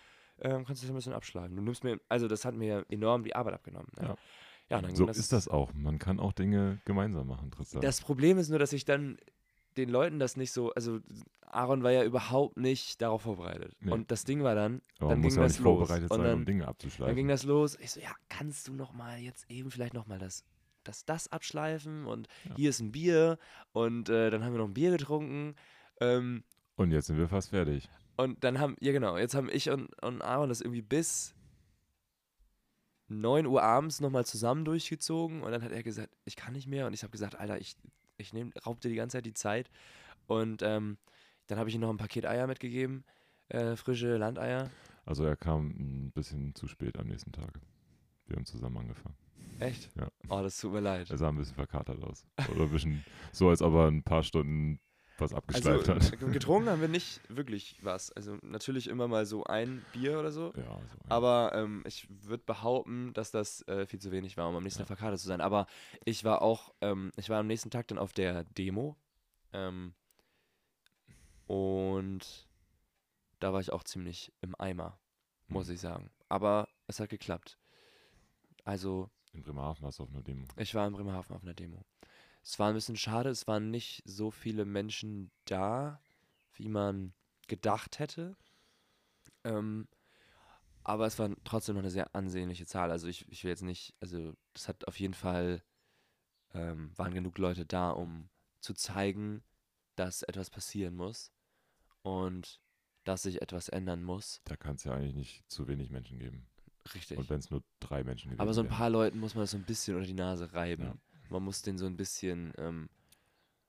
ähm, 0.40 0.64
kannst 0.64 0.83
du 0.83 0.87
das 0.87 0.92
ein 0.92 0.96
bisschen 0.96 1.12
abschleifen. 1.12 1.54
Du 1.56 1.62
nimmst 1.62 1.85
mir, 1.85 2.00
also 2.09 2.28
das 2.28 2.44
hat 2.44 2.54
mir 2.54 2.87
enorm 2.88 3.24
die 3.24 3.35
Arbeit 3.35 3.54
abgenommen. 3.54 3.88
Ne? 3.98 4.09
Ja. 4.09 4.16
ja 4.70 4.76
und 4.78 4.85
dann 4.85 4.96
So 4.96 5.04
ging 5.04 5.14
ist 5.14 5.33
das 5.33 5.48
auch. 5.48 5.72
Man 5.74 5.98
kann 5.98 6.18
auch 6.18 6.33
Dinge 6.33 6.80
gemeinsam 6.87 7.26
machen, 7.26 7.50
Tristan. 7.50 7.83
das 7.83 8.00
Problem 8.00 8.38
ist 8.38 8.48
nur, 8.48 8.59
dass 8.59 8.72
ich 8.72 8.85
dann 8.85 9.18
den 9.80 9.88
Leuten 9.90 10.18
das 10.18 10.36
nicht 10.36 10.52
so, 10.52 10.72
also 10.74 11.00
Aaron 11.42 11.82
war 11.82 11.90
ja 11.90 12.04
überhaupt 12.04 12.56
nicht 12.56 13.00
darauf 13.02 13.22
vorbereitet. 13.22 13.74
Nee. 13.80 13.90
Und 13.92 14.10
das 14.10 14.24
Ding 14.24 14.42
war 14.42 14.54
dann, 14.54 14.80
Aber 15.00 15.10
dann 15.10 15.22
ging 15.22 15.34
das 15.36 15.58
los. 15.58 15.62
vorbereitet 15.64 16.10
Und 16.10 16.18
sein, 16.18 16.26
dann, 16.26 16.34
um 16.38 16.44
Dinge 16.44 16.60
dann 16.60 16.68
abzuschleifen. 16.70 17.16
ging 17.16 17.28
das 17.28 17.42
los. 17.44 17.76
Ich 17.80 17.90
so, 17.90 18.00
ja, 18.00 18.12
kannst 18.28 18.68
du 18.68 18.72
noch 18.74 18.92
mal 18.92 19.18
jetzt 19.18 19.50
eben 19.50 19.70
vielleicht 19.70 19.94
noch 19.94 20.06
mal 20.06 20.18
das, 20.18 20.44
das, 20.84 21.04
das 21.04 21.26
abschleifen 21.32 22.06
und 22.06 22.28
Ja. 22.48 22.54
hier 22.56 22.70
ist 22.70 22.80
ein 22.80 22.92
Bier 22.92 23.38
und 23.72 24.08
äh, 24.08 24.30
dann 24.30 24.44
haben 24.44 24.52
wir 24.52 24.58
noch 24.58 24.68
ein 24.68 24.74
Bier 24.74 24.90
getrunken. 24.92 25.56
Ähm, 26.00 26.44
Und 26.76 26.92
jetzt 26.92 27.06
sind 27.08 27.18
wir 27.18 27.28
fast 27.28 27.50
fertig. 27.50 27.88
und 28.16 28.44
dann 28.44 28.58
haben, 28.60 28.76
ja 28.80 28.92
genau, 28.92 29.16
jetzt 29.18 29.34
haben 29.34 29.48
ich 29.50 29.70
und, 29.70 29.88
und 30.02 30.22
Aaron 30.22 30.48
das 30.50 30.60
irgendwie 30.60 30.82
bis 30.82 31.34
9 33.08 33.46
Uhr 33.46 33.62
abends 33.62 34.00
nochmal 34.00 34.24
zusammen 34.24 34.64
durchgezogen 34.64 35.42
und 35.42 35.50
dann 35.50 35.62
hat 35.62 35.72
er 35.72 35.82
gesagt, 35.82 36.10
ich 36.24 36.36
kann 36.36 36.52
nicht 36.52 36.68
mehr 36.68 36.86
und 36.86 36.92
ich 36.92 37.02
habe 37.02 37.10
gesagt, 37.10 37.34
Alter, 37.34 37.58
ich, 37.60 37.76
ich 38.20 38.33
nehm, 38.33 38.52
raub 38.66 38.80
dir 38.80 38.88
die 38.88 38.96
ganze 38.96 39.18
Zeit 39.18 39.26
die 39.26 39.35
Zeit 39.35 39.70
und 40.26 40.62
ähm, 40.62 40.98
dann 41.46 41.59
habe 41.59 41.68
ich 41.68 41.74
ihm 41.74 41.80
noch 41.80 41.90
ein 41.90 41.96
Paket 41.96 42.26
Eier 42.26 42.46
mitgegeben, 42.46 43.04
äh, 43.48 43.76
frische 43.76 44.16
Landeier. 44.16 44.70
Also 45.04 45.24
er 45.24 45.37
kam 45.37 45.70
ein 45.70 46.12
bisschen 46.12 46.54
zu 46.54 46.68
spät 46.68 46.98
am 46.98 47.06
nächsten 47.06 47.33
Tag. 47.33 47.61
Wir 48.26 48.37
haben 48.37 48.46
zusammen 48.46 48.78
angefangen. 48.78 49.16
Echt? 49.59 49.90
Ja. 49.96 50.09
Oh, 50.28 50.40
das 50.42 50.59
tut 50.59 50.72
mir 50.72 50.80
leid. 50.80 51.11
Er 51.11 51.18
sah 51.18 51.28
ein 51.28 51.37
bisschen 51.37 51.56
verkatert 51.56 52.02
aus. 52.02 52.24
Oder 52.54 52.64
ein 52.64 52.70
bisschen 52.70 53.04
so, 53.33 53.48
als 53.48 53.61
ob 53.61 53.74
er 53.74 53.88
ein 53.88 54.02
paar 54.02 54.22
Stunden 54.22 54.80
was 55.20 55.33
abgeschleift 55.35 55.88
Also 55.88 55.94
hat. 55.94 56.33
getrunken 56.33 56.68
haben 56.70 56.80
wir 56.80 56.88
nicht 56.88 57.20
wirklich 57.28 57.76
was. 57.83 58.11
Also 58.12 58.37
natürlich 58.42 58.88
immer 58.88 59.09
mal 59.09 59.26
so 59.26 59.44
ein 59.44 59.85
Bier 59.92 60.18
oder 60.18 60.30
so. 60.33 60.52
Ja, 60.56 60.64
so 60.64 60.98
Aber 61.09 61.52
ähm, 61.54 61.83
ich 61.87 62.06
würde 62.09 62.42
behaupten, 62.44 63.12
dass 63.12 63.30
das 63.30 63.66
äh, 63.68 63.87
viel 63.87 64.00
zu 64.00 64.11
wenig 64.11 64.37
war, 64.37 64.48
um 64.48 64.56
am 64.56 64.62
nächsten 64.62 64.80
Ja. 64.80 64.87
Tag 64.87 64.98
verkatert 64.98 65.20
zu 65.20 65.26
sein. 65.28 65.40
Aber 65.40 65.66
ich 66.04 66.24
war 66.24 66.42
auch, 66.42 66.72
ähm, 66.80 67.12
ich 67.16 67.28
war 67.30 67.38
am 67.40 67.46
nächsten 67.46 67.70
Tag 67.70 67.88
dann 67.88 67.98
auf 67.98 68.12
der 68.12 68.44
Demo. 68.44 68.96
Ähm, 69.52 69.94
und 71.46 72.48
da 73.40 73.52
war 73.52 73.61
ich 73.61 73.72
auch 73.72 73.83
ziemlich 73.85 74.33
im 74.40 74.54
Eimer, 74.59 74.98
muss 75.48 75.68
Mhm. 75.68 75.74
ich 75.74 75.80
sagen. 75.80 76.11
Aber 76.28 76.68
es 76.87 77.00
hat 77.00 77.09
geklappt. 77.09 77.59
Also, 78.64 79.11
in 79.33 79.42
Bremerhaven 79.42 79.83
warst 79.83 79.98
du 79.98 80.04
auf 80.04 80.11
einer 80.11 80.22
Demo. 80.22 80.46
ich 80.56 80.74
war 80.74 80.87
in 80.87 80.92
Bremerhaven 80.92 81.35
auf 81.35 81.42
einer 81.42 81.54
Demo. 81.54 81.83
Es 82.42 82.59
war 82.59 82.68
ein 82.68 82.74
bisschen 82.74 82.96
schade, 82.96 83.29
es 83.31 83.46
waren 83.46 83.70
nicht 83.70 84.03
so 84.05 84.31
viele 84.31 84.64
Menschen 84.64 85.31
da, 85.44 86.00
wie 86.55 86.68
man 86.68 87.12
gedacht 87.48 87.98
hätte. 87.98 88.37
Ähm, 89.44 89.88
aber 90.83 91.07
es 91.07 91.18
war 91.18 91.31
trotzdem 91.44 91.74
noch 91.74 91.83
eine 91.83 91.90
sehr 91.90 92.14
ansehnliche 92.14 92.66
Zahl. 92.66 92.90
Also 92.90 93.07
ich, 93.07 93.29
ich 93.29 93.44
will 93.44 93.50
jetzt 93.50 93.62
nicht, 93.62 93.94
also 94.00 94.35
das 94.55 94.68
hat 94.68 94.88
auf 94.88 94.98
jeden 94.98 95.14
Fall, 95.14 95.62
ähm, 96.55 96.90
waren 96.96 97.14
genug 97.14 97.38
Leute 97.38 97.66
da, 97.66 97.90
um 97.90 98.29
zu 98.61 98.74
zeigen, 98.74 99.42
dass 99.96 100.22
etwas 100.22 100.50
passieren 100.50 100.96
muss 100.96 101.33
und 102.03 102.61
dass 103.05 103.22
sich 103.22 103.42
etwas 103.42 103.68
ändern 103.68 104.03
muss. 104.03 104.40
Da 104.44 104.57
kann 104.57 104.76
es 104.76 104.85
ja 104.85 104.94
eigentlich 104.94 105.14
nicht 105.14 105.50
zu 105.50 105.68
wenig 105.68 105.90
Menschen 105.90 106.18
geben. 106.18 106.46
Richtig. 106.94 107.18
Und 107.18 107.29
wenn 107.29 107.40
es 107.40 107.50
nur 107.50 107.62
drei 107.79 108.03
Menschen 108.03 108.31
gewesen 108.31 108.40
Aber 108.40 108.55
so 108.55 108.62
ein 108.62 108.66
wären. 108.66 108.76
paar 108.76 108.90
Leuten 108.90 109.18
muss 109.20 109.35
man 109.35 109.42
das 109.42 109.50
so 109.50 109.59
ein 109.59 109.64
bisschen 109.64 109.96
unter 109.96 110.07
die 110.07 110.14
Nase 110.14 110.53
reiben. 110.53 110.85
Ja. 110.85 110.94
Man 111.30 111.42
muss 111.44 111.62
den 111.62 111.78
so 111.78 111.86
ein 111.86 111.96
bisschen, 111.96 112.52
ähm, 112.58 112.88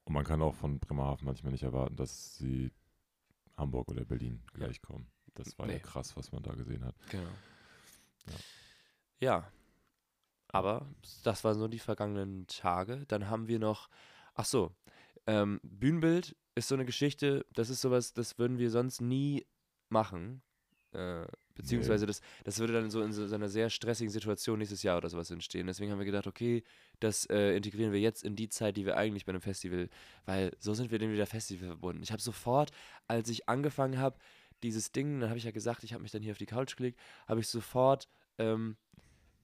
Und 0.05 0.13
man 0.13 0.25
kann 0.25 0.41
auch 0.41 0.55
von 0.55 0.79
Bremerhaven 0.79 1.25
manchmal 1.25 1.51
nicht 1.51 1.63
erwarten, 1.63 1.95
dass 1.95 2.35
sie 2.37 2.71
Hamburg 3.55 3.89
oder 3.89 4.03
Berlin 4.05 4.41
gleich 4.53 4.81
kommen. 4.81 5.07
Das 5.35 5.57
war 5.57 5.67
ja 5.67 5.73
Nee. 5.75 5.79
krass, 5.79 6.17
was 6.17 6.31
man 6.31 6.43
da 6.43 6.53
gesehen 6.53 6.83
hat. 6.83 6.95
Genau. 7.09 7.29
Ja. 8.27 8.33
Ja. 9.19 9.51
Aber 10.49 10.85
das 11.23 11.43
waren 11.43 11.57
so 11.57 11.67
die 11.69 11.79
vergangenen 11.79 12.45
Tage. 12.47 13.05
Dann 13.07 13.29
haben 13.29 13.47
wir 13.47 13.59
noch, 13.59 13.89
ach 14.33 14.45
so, 14.45 14.75
ähm, 15.27 15.61
Bühnenbild 15.63 16.35
ist 16.55 16.67
so 16.67 16.75
eine 16.75 16.83
Geschichte, 16.85 17.45
das 17.53 17.69
ist 17.69 17.79
sowas, 17.81 18.13
das 18.13 18.37
würden 18.37 18.57
wir 18.57 18.69
sonst 18.69 18.99
nie 18.99 19.45
machen. 19.87 20.41
Äh, 20.93 21.25
beziehungsweise 21.55 22.05
das, 22.05 22.21
das 22.43 22.59
würde 22.59 22.73
dann 22.73 22.89
so 22.89 23.01
in 23.01 23.13
so, 23.13 23.25
so 23.27 23.35
einer 23.35 23.49
sehr 23.49 23.69
stressigen 23.69 24.11
Situation 24.11 24.59
nächstes 24.59 24.83
Jahr 24.83 24.97
oder 24.97 25.09
sowas 25.09 25.31
entstehen. 25.31 25.67
Deswegen 25.67 25.91
haben 25.91 25.99
wir 25.99 26.05
gedacht, 26.05 26.27
okay, 26.27 26.63
das 26.99 27.25
äh, 27.25 27.55
integrieren 27.55 27.93
wir 27.93 27.99
jetzt 27.99 28.23
in 28.23 28.35
die 28.35 28.49
Zeit, 28.49 28.77
die 28.77 28.85
wir 28.85 28.97
eigentlich 28.97 29.25
bei 29.25 29.31
einem 29.31 29.41
Festival, 29.41 29.89
weil 30.25 30.51
so 30.59 30.73
sind 30.73 30.91
wir 30.91 30.99
dann 30.99 31.11
wieder 31.11 31.25
Festival 31.25 31.67
verbunden. 31.67 32.03
Ich 32.03 32.11
habe 32.11 32.21
sofort, 32.21 32.71
als 33.07 33.29
ich 33.29 33.47
angefangen 33.47 33.99
habe, 33.99 34.17
dieses 34.63 34.91
Ding, 34.91 35.19
dann 35.19 35.29
habe 35.29 35.37
ich 35.37 35.45
ja 35.45 35.51
gesagt, 35.51 35.83
ich 35.83 35.93
habe 35.93 36.03
mich 36.03 36.11
dann 36.11 36.21
hier 36.21 36.31
auf 36.31 36.37
die 36.37 36.45
Couch 36.45 36.75
gelegt, 36.75 36.99
habe 37.27 37.39
ich 37.39 37.47
sofort 37.47 38.07
ähm, 38.37 38.75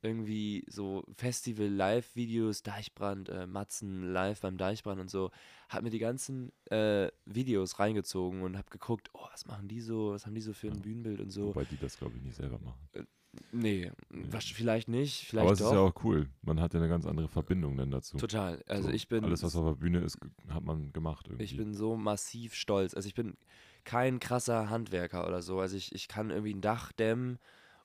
irgendwie 0.08 0.66
so 0.68 1.04
Festival-Live-Videos, 1.16 2.64
Deichbrand, 2.64 3.30
äh, 3.30 3.48
Matzen 3.48 4.12
live 4.12 4.42
beim 4.42 4.58
Deichbrand 4.58 5.00
und 5.02 5.10
so, 5.10 5.32
habe 5.70 5.84
mir 5.84 5.90
die 5.90 6.00
ganzen 6.00 6.52
äh, 6.66 7.10
Videos 7.26 7.80
reingezogen 7.80 8.42
und 8.42 8.58
habe 8.58 8.70
geguckt, 8.70 9.10
oh, 9.14 9.26
was 9.32 9.46
machen 9.46 9.68
die 9.68 9.82
so, 9.82 10.12
was 10.12 10.26
haben 10.26 10.36
die 10.36 10.42
so 10.42 10.54
für 10.54 10.68
ein. 10.68 10.82
Bühnenbild 10.82 11.20
und 11.22 11.30
so. 11.32 11.48
Wobei 11.48 11.66
die 11.66 11.78
das, 11.78 11.98
glaube 11.98 12.16
ich, 12.18 12.24
nicht 12.24 12.36
selber 12.36 12.60
machen. 12.60 13.08
Nee, 13.52 13.92
was, 14.10 14.46
vielleicht 14.46 14.88
nicht, 14.88 15.26
vielleicht 15.26 15.44
Aber 15.44 15.54
es 15.54 15.60
doch. 15.60 15.68
ist 15.68 15.74
ja 15.74 15.80
auch 15.80 16.04
cool. 16.04 16.30
Man 16.42 16.60
hat 16.60 16.74
ja 16.74 16.80
eine 16.80 16.90
ganz 16.90 17.06
andere 17.06 17.28
Verbindung 17.28 17.78
dann 17.78 17.92
dazu. 17.92 18.18
Total. 18.18 18.64
Also 18.68 18.90
So, 18.90 18.94
ich 18.96 19.08
bin, 19.08 19.24
Alles, 19.24 19.44
was 19.44 19.56
auf 19.56 19.66
der 19.66 19.76
Bühne 19.80 20.00
ist, 20.00 20.18
hat 20.50 20.64
man 20.64 20.92
gemacht 20.94 21.28
irgendwie. 21.28 21.44
ich 21.44 21.58
bin 21.58 21.74
so 21.74 21.98
massiv 21.98 22.56
stolz. 22.56 22.94
Also 22.96 23.08
ich 23.08 23.14
bin 23.14 23.38
kein 23.84 24.20
krasser 24.20 24.70
Handwerker 24.70 25.28
oder 25.28 25.42
so. 25.42 25.60
Also 25.60 25.78
ich, 25.78 25.94
ich 25.94 26.08
kann 26.08 26.30
irgendwie 26.30 26.54
ein 26.54 26.62
Dach 26.62 26.92
dämmen 26.92 27.38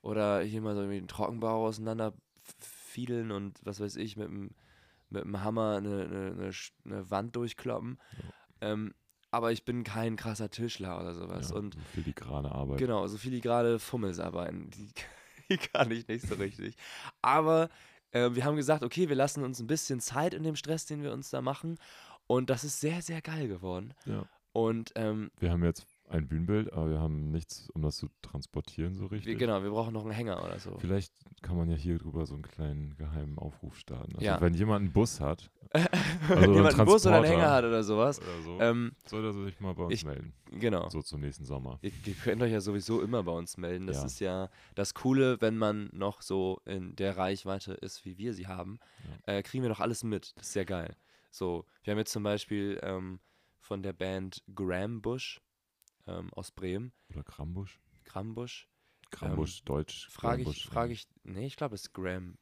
oder 0.02 0.40
hier 0.42 0.60
mal 0.60 0.74
so 0.74 0.80
irgendwie 0.82 0.98
einen 0.98 1.08
Trockenbau 1.08 1.66
auseinander 1.66 2.12
f- 2.44 2.54
fiedeln 2.58 3.30
und 3.30 3.58
was 3.64 3.80
weiß 3.80 3.96
ich, 3.96 4.16
mit 4.16 4.28
dem, 4.28 4.50
mit 5.10 5.24
dem 5.24 5.42
Hammer 5.42 5.76
eine, 5.78 6.04
eine, 6.04 6.50
eine, 6.84 7.10
Wand 7.10 7.34
durchkloppen. 7.36 7.98
Ähm, 8.60 8.94
aber 9.30 9.50
ich 9.52 9.64
bin 9.64 9.82
kein 9.84 10.16
krasser 10.16 10.50
Tischler 10.50 11.00
oder 11.00 11.14
sowas. 11.14 11.50
ja, 11.50 11.56
Und 11.56 11.76
filigrane 11.94 12.52
Arbeit. 12.52 12.78
Genau, 12.78 13.06
so 13.06 13.16
filigrane 13.16 13.78
Fummelsarbeiten, 13.78 14.68
die, 14.70 14.90
die 15.48 15.56
kann 15.56 15.90
ich 15.90 16.06
nicht 16.06 16.26
so 16.26 16.34
richtig. 16.34 16.76
Aber 17.22 17.70
äh, 18.10 18.30
wir 18.34 18.44
haben 18.44 18.56
gesagt, 18.56 18.82
okay, 18.82 19.08
wir 19.08 19.16
lassen 19.16 19.42
uns 19.42 19.58
ein 19.60 19.66
bisschen 19.66 20.00
Zeit 20.00 20.34
in 20.34 20.42
dem 20.42 20.56
Stress, 20.56 20.84
den 20.84 21.02
wir 21.02 21.12
uns 21.12 21.30
da 21.30 21.40
machen. 21.40 21.78
Und 22.26 22.50
das 22.50 22.62
ist 22.64 22.80
sehr, 22.80 23.00
sehr 23.02 23.22
geil 23.22 23.48
geworden. 23.48 23.94
Ja. 24.04 24.24
Und 24.52 24.92
ähm, 24.96 25.30
Wir 25.40 25.50
haben 25.50 25.64
jetzt 25.64 25.86
ein 26.12 26.28
Bühnenbild, 26.28 26.72
aber 26.72 26.90
wir 26.90 27.00
haben 27.00 27.30
nichts, 27.30 27.68
um 27.70 27.82
das 27.82 27.96
zu 27.96 28.08
transportieren 28.22 28.94
so 28.94 29.06
richtig. 29.06 29.26
wir, 29.26 29.36
genau, 29.36 29.62
wir 29.62 29.70
brauchen 29.70 29.92
noch 29.94 30.02
einen 30.02 30.12
Hänger 30.12 30.44
oder 30.44 30.58
so. 30.58 30.76
Vielleicht 30.78 31.12
kann 31.42 31.56
man 31.56 31.68
ja 31.70 31.76
hier 31.76 31.98
drüber 31.98 32.26
so 32.26 32.34
einen 32.34 32.42
kleinen 32.42 32.96
geheimen 32.96 33.38
Aufruf 33.38 33.76
starten. 33.78 34.12
Also 34.14 34.24
Ja. 34.24 34.40
wenn 34.40 34.54
jemand 34.54 34.82
einen 34.84 34.92
Bus 34.92 35.20
hat 35.20 35.50
Wenn 36.28 36.38
einen 36.38 36.54
jemand 36.54 36.74
einen 36.78 36.84
Bus 36.86 37.06
oder 37.06 37.16
einen. 37.16 37.24
Hänger 37.24 37.50
hat 37.50 37.64
oder 37.64 37.82
sowas. 37.82 38.20
oder 38.20 38.42
so, 38.44 38.60
Ähm, 38.60 38.92
soll 39.06 39.24
er 39.24 39.32
sich 39.32 39.58
mal 39.58 39.74
bei 39.74 39.84
uns 39.84 39.94
ich- 39.94 40.04
melden. 40.04 40.34
genau. 40.50 40.88
So 40.90 41.00
zum 41.02 41.20
nächsten 41.22 41.44
Sommer. 41.44 41.78
Ihr, 41.82 41.92
ihr 42.04 42.14
könnt 42.14 42.42
euch 42.42 42.52
ja 42.52 42.60
sowieso 42.60 43.00
immer 43.00 43.22
bei 43.22 43.32
uns 43.32 43.56
melden. 43.56 43.86
Das 43.86 43.98
Ja. 43.98 44.04
ist 44.04 44.20
ja 44.20 44.50
das 44.74 44.92
Coole, 44.94 45.40
wenn 45.40 45.56
man 45.56 45.88
noch 45.92 46.20
so 46.20 46.60
in 46.66 46.94
der 46.96 47.16
Reichweite 47.16 47.72
ist, 47.72 48.04
wie 48.04 48.18
wir 48.18 48.34
sie 48.34 48.46
haben, 48.46 48.78
äh, 49.26 49.42
kriegen 49.42 49.62
wir 49.62 49.70
doch 49.70 49.80
alles 49.80 50.04
mit. 50.04 50.32
Das 50.36 50.48
ist 50.48 50.52
sehr 50.52 50.66
geil. 50.66 50.94
So, 51.30 51.64
wir 51.82 51.92
haben 51.92 51.98
jetzt 51.98 52.12
zum 52.12 52.22
Beispiel 52.22 52.78
ähm, 52.82 53.18
von 53.58 53.82
der 53.82 53.94
Band 53.94 54.42
Graham 54.54 55.00
Bush 55.00 55.40
ähm, 56.06 56.32
aus 56.34 56.50
Bremen, 56.50 56.92
Oder 57.10 57.24
Krambusch. 57.24 57.80
Grambusch, 58.04 58.68
Krambusch, 59.10 59.62
Deutsch. 59.64 60.08
frage 60.08 60.42
ich, 60.42 60.46
Krambusch, 60.46 60.66
frage 60.66 60.92
ich, 60.92 61.08
nee, 61.24 61.46
ich 61.46 61.56
glaube 61.56 61.74
es 61.74 61.82
ist 61.82 61.92
Graham 61.92 62.36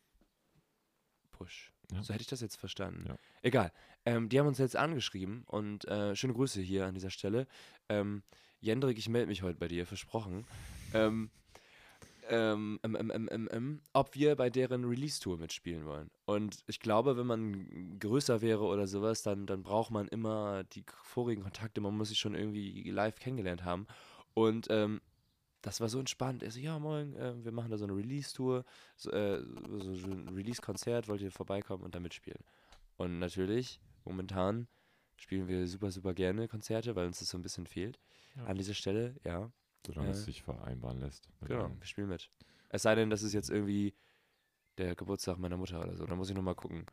Bush. 1.33 1.73
Ja. 1.93 2.03
So 2.03 2.13
hätte 2.13 2.23
ich 2.23 2.29
das 2.29 2.41
jetzt 2.41 2.57
verstanden. 2.57 3.05
Ja. 3.09 3.17
Egal. 3.43 3.73
Ähm, 4.05 4.29
die 4.29 4.39
haben 4.39 4.47
uns 4.47 4.59
jetzt 4.59 4.77
angeschrieben 4.77 5.43
und 5.47 5.85
äh, 5.87 6.15
schöne 6.15 6.35
Grüße 6.35 6.61
hier 6.61 6.87
an 6.87 6.95
dieser 6.95 7.11
Stelle. 7.11 7.47
Ähm, 7.89 8.23
Jendrik, 8.61 8.99
ich 8.99 9.09
melde 9.09 9.27
mich 9.27 9.43
heute 9.43 9.59
bei 9.59 9.69
dir, 9.69 9.87
versprochen. 9.87 10.47
Ähm, 10.93 11.31
ähm, 12.31 12.79
ähm, 12.83 13.49
ähm, 13.51 13.81
ob 13.93 14.15
wir 14.15 14.37
bei 14.37 14.51
deren 14.51 14.85
Release-Tour 14.85 15.39
mitspielen 15.39 15.85
wollen. 15.85 16.11
Und 16.25 16.63
ich 16.67 16.81
glaube, 16.81 17.17
wenn 17.17 17.27
man 17.27 17.99
größer 17.99 18.41
wäre 18.41 18.63
oder 18.65 18.87
sowas, 18.87 19.23
dann, 19.23 19.47
dann 19.47 19.63
braucht 19.63 19.91
man 19.91 20.09
immer 20.09 20.65
die 20.65 20.85
vorigen 21.03 21.43
Kontakte. 21.43 21.81
Man 21.81 21.97
muss 21.97 22.09
sich 22.11 22.19
schon 22.19 22.35
irgendwie 22.35 22.91
live 22.91 23.19
kennengelernt 23.19 23.65
haben. 23.65 23.87
Und 24.35 24.69
ähm, 24.71 25.01
das 25.61 25.81
war 25.81 25.89
so 25.89 25.99
entspannt. 25.99 26.43
Er 26.43 26.51
so, 26.51 26.61
ja, 26.61 26.79
moin, 26.79 27.15
äh, 27.17 27.45
wir 27.45 27.53
machen 27.53 27.71
da 27.71 27.77
so 27.77 27.85
eine 27.85 27.97
Release-Tour, 27.97 28.65
so, 28.97 29.11
äh, 29.11 29.43
so, 29.79 29.95
so 29.95 30.07
ein 30.07 30.29
Release-Konzert, 30.29 31.09
wollt 31.09 31.21
ihr 31.21 31.33
vorbeikommen 31.33 31.83
und 31.85 31.95
da 31.95 32.01
mitspielen? 32.01 32.43
Und 32.97 33.19
natürlich, 33.19 33.81
momentan 34.05 34.69
spielen 35.17 35.49
wir 35.49 35.67
super, 35.67 35.91
super 35.91 36.15
gerne 36.15 36.49
Konzerte, 36.49 36.97
weil 36.97 37.07
uns 37.07 37.19
das 37.19 37.29
so 37.29 37.39
ein 37.39 37.43
bisschen 37.43 37.67
fehlt. 37.67 37.99
Ja. 38.37 38.45
An 38.45 38.57
dieser 38.57 38.75
Stelle, 38.75 39.17
ja, 39.25 39.51
Solange 39.87 40.09
äh, 40.09 40.13
es 40.13 40.25
sich 40.25 40.43
vereinbaren 40.43 41.01
lässt. 41.01 41.29
genau, 41.47 41.65
allen. 41.65 41.81
wir 41.81 41.87
spielen 41.87 42.09
mit. 42.09 42.31
Es 42.69 42.83
sei 42.83 42.95
denn, 42.95 43.11
das 43.11 43.23
ist 43.23 43.33
jetzt 43.33 43.51
irgendwie 43.51 43.95
der 44.79 44.95
Geburtstag 44.95 45.39
meiner 45.39 45.57
Mutter 45.57 45.81
oder 45.81 45.97
so. 45.97 46.07
Da 46.07 46.15
muss 46.15 46.31
ich 46.31 46.37
nochmal 46.37 46.55
gucken. 46.55 46.87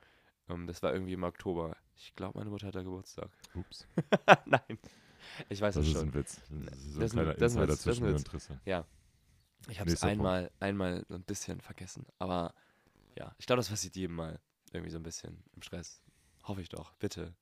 Ähm, 0.49 0.67
das 0.67 0.81
war 0.83 0.93
irgendwie 0.93 1.13
im 1.13 1.23
Oktober. 1.23 1.75
Ich 1.95 2.15
glaube, 2.15 2.37
meine 2.39 2.49
Mutter 2.49 2.67
hat 2.67 2.75
da 2.75 2.83
Geburtstag. 2.83 3.29
Ups. 3.53 3.87
Nein. 4.45 4.79
Ich 5.49 5.59
weiß 5.61 5.75
Das 5.75 5.83
es 5.83 5.89
ist 5.91 5.97
schon. 5.99 6.09
ein 6.09 6.13
Witz. 6.13 6.41
Das 6.49 6.77
ist 6.79 6.93
so 6.93 6.99
Das 7.01 7.11
ist 7.11 7.17
ein 7.17 7.19
ein- 7.19 7.25
kleiner 7.25 7.33
das 7.35 7.51
ist 7.51 7.57
ein 7.57 7.63
Insider 7.63 7.67
Witz, 7.67 7.67
das 7.67 7.79
ist 7.79 7.87
ein 7.87 7.93
zwischen 7.93 8.03
mir 8.05 8.09
Witz. 8.13 8.19
und 8.19 8.27
Tristan. 8.27 8.61
Ich 9.69 9.79
habe 9.79 9.91
es 9.91 9.99
Punkt. 9.99 10.11
einmal, 10.11 10.51
einmal 10.59 11.05
so 11.09 11.15
ein 11.15 11.23
bisschen 11.23 11.59
vergessen. 11.61 12.05
Aber 12.19 12.53
ja, 13.17 13.35
ich 13.37 13.45
glaube, 13.45 13.57
das 13.57 13.69
passiert 13.69 13.95
jedem 13.95 14.15
mal. 14.15 14.39
Irgendwie 14.71 14.91
so 14.91 14.97
ein 14.97 15.03
bisschen 15.03 15.43
im 15.55 15.61
Stress. 15.61 16.01
Hoffe 16.43 16.61
ich 16.61 16.69
doch. 16.69 16.93
Bitte. 16.95 17.33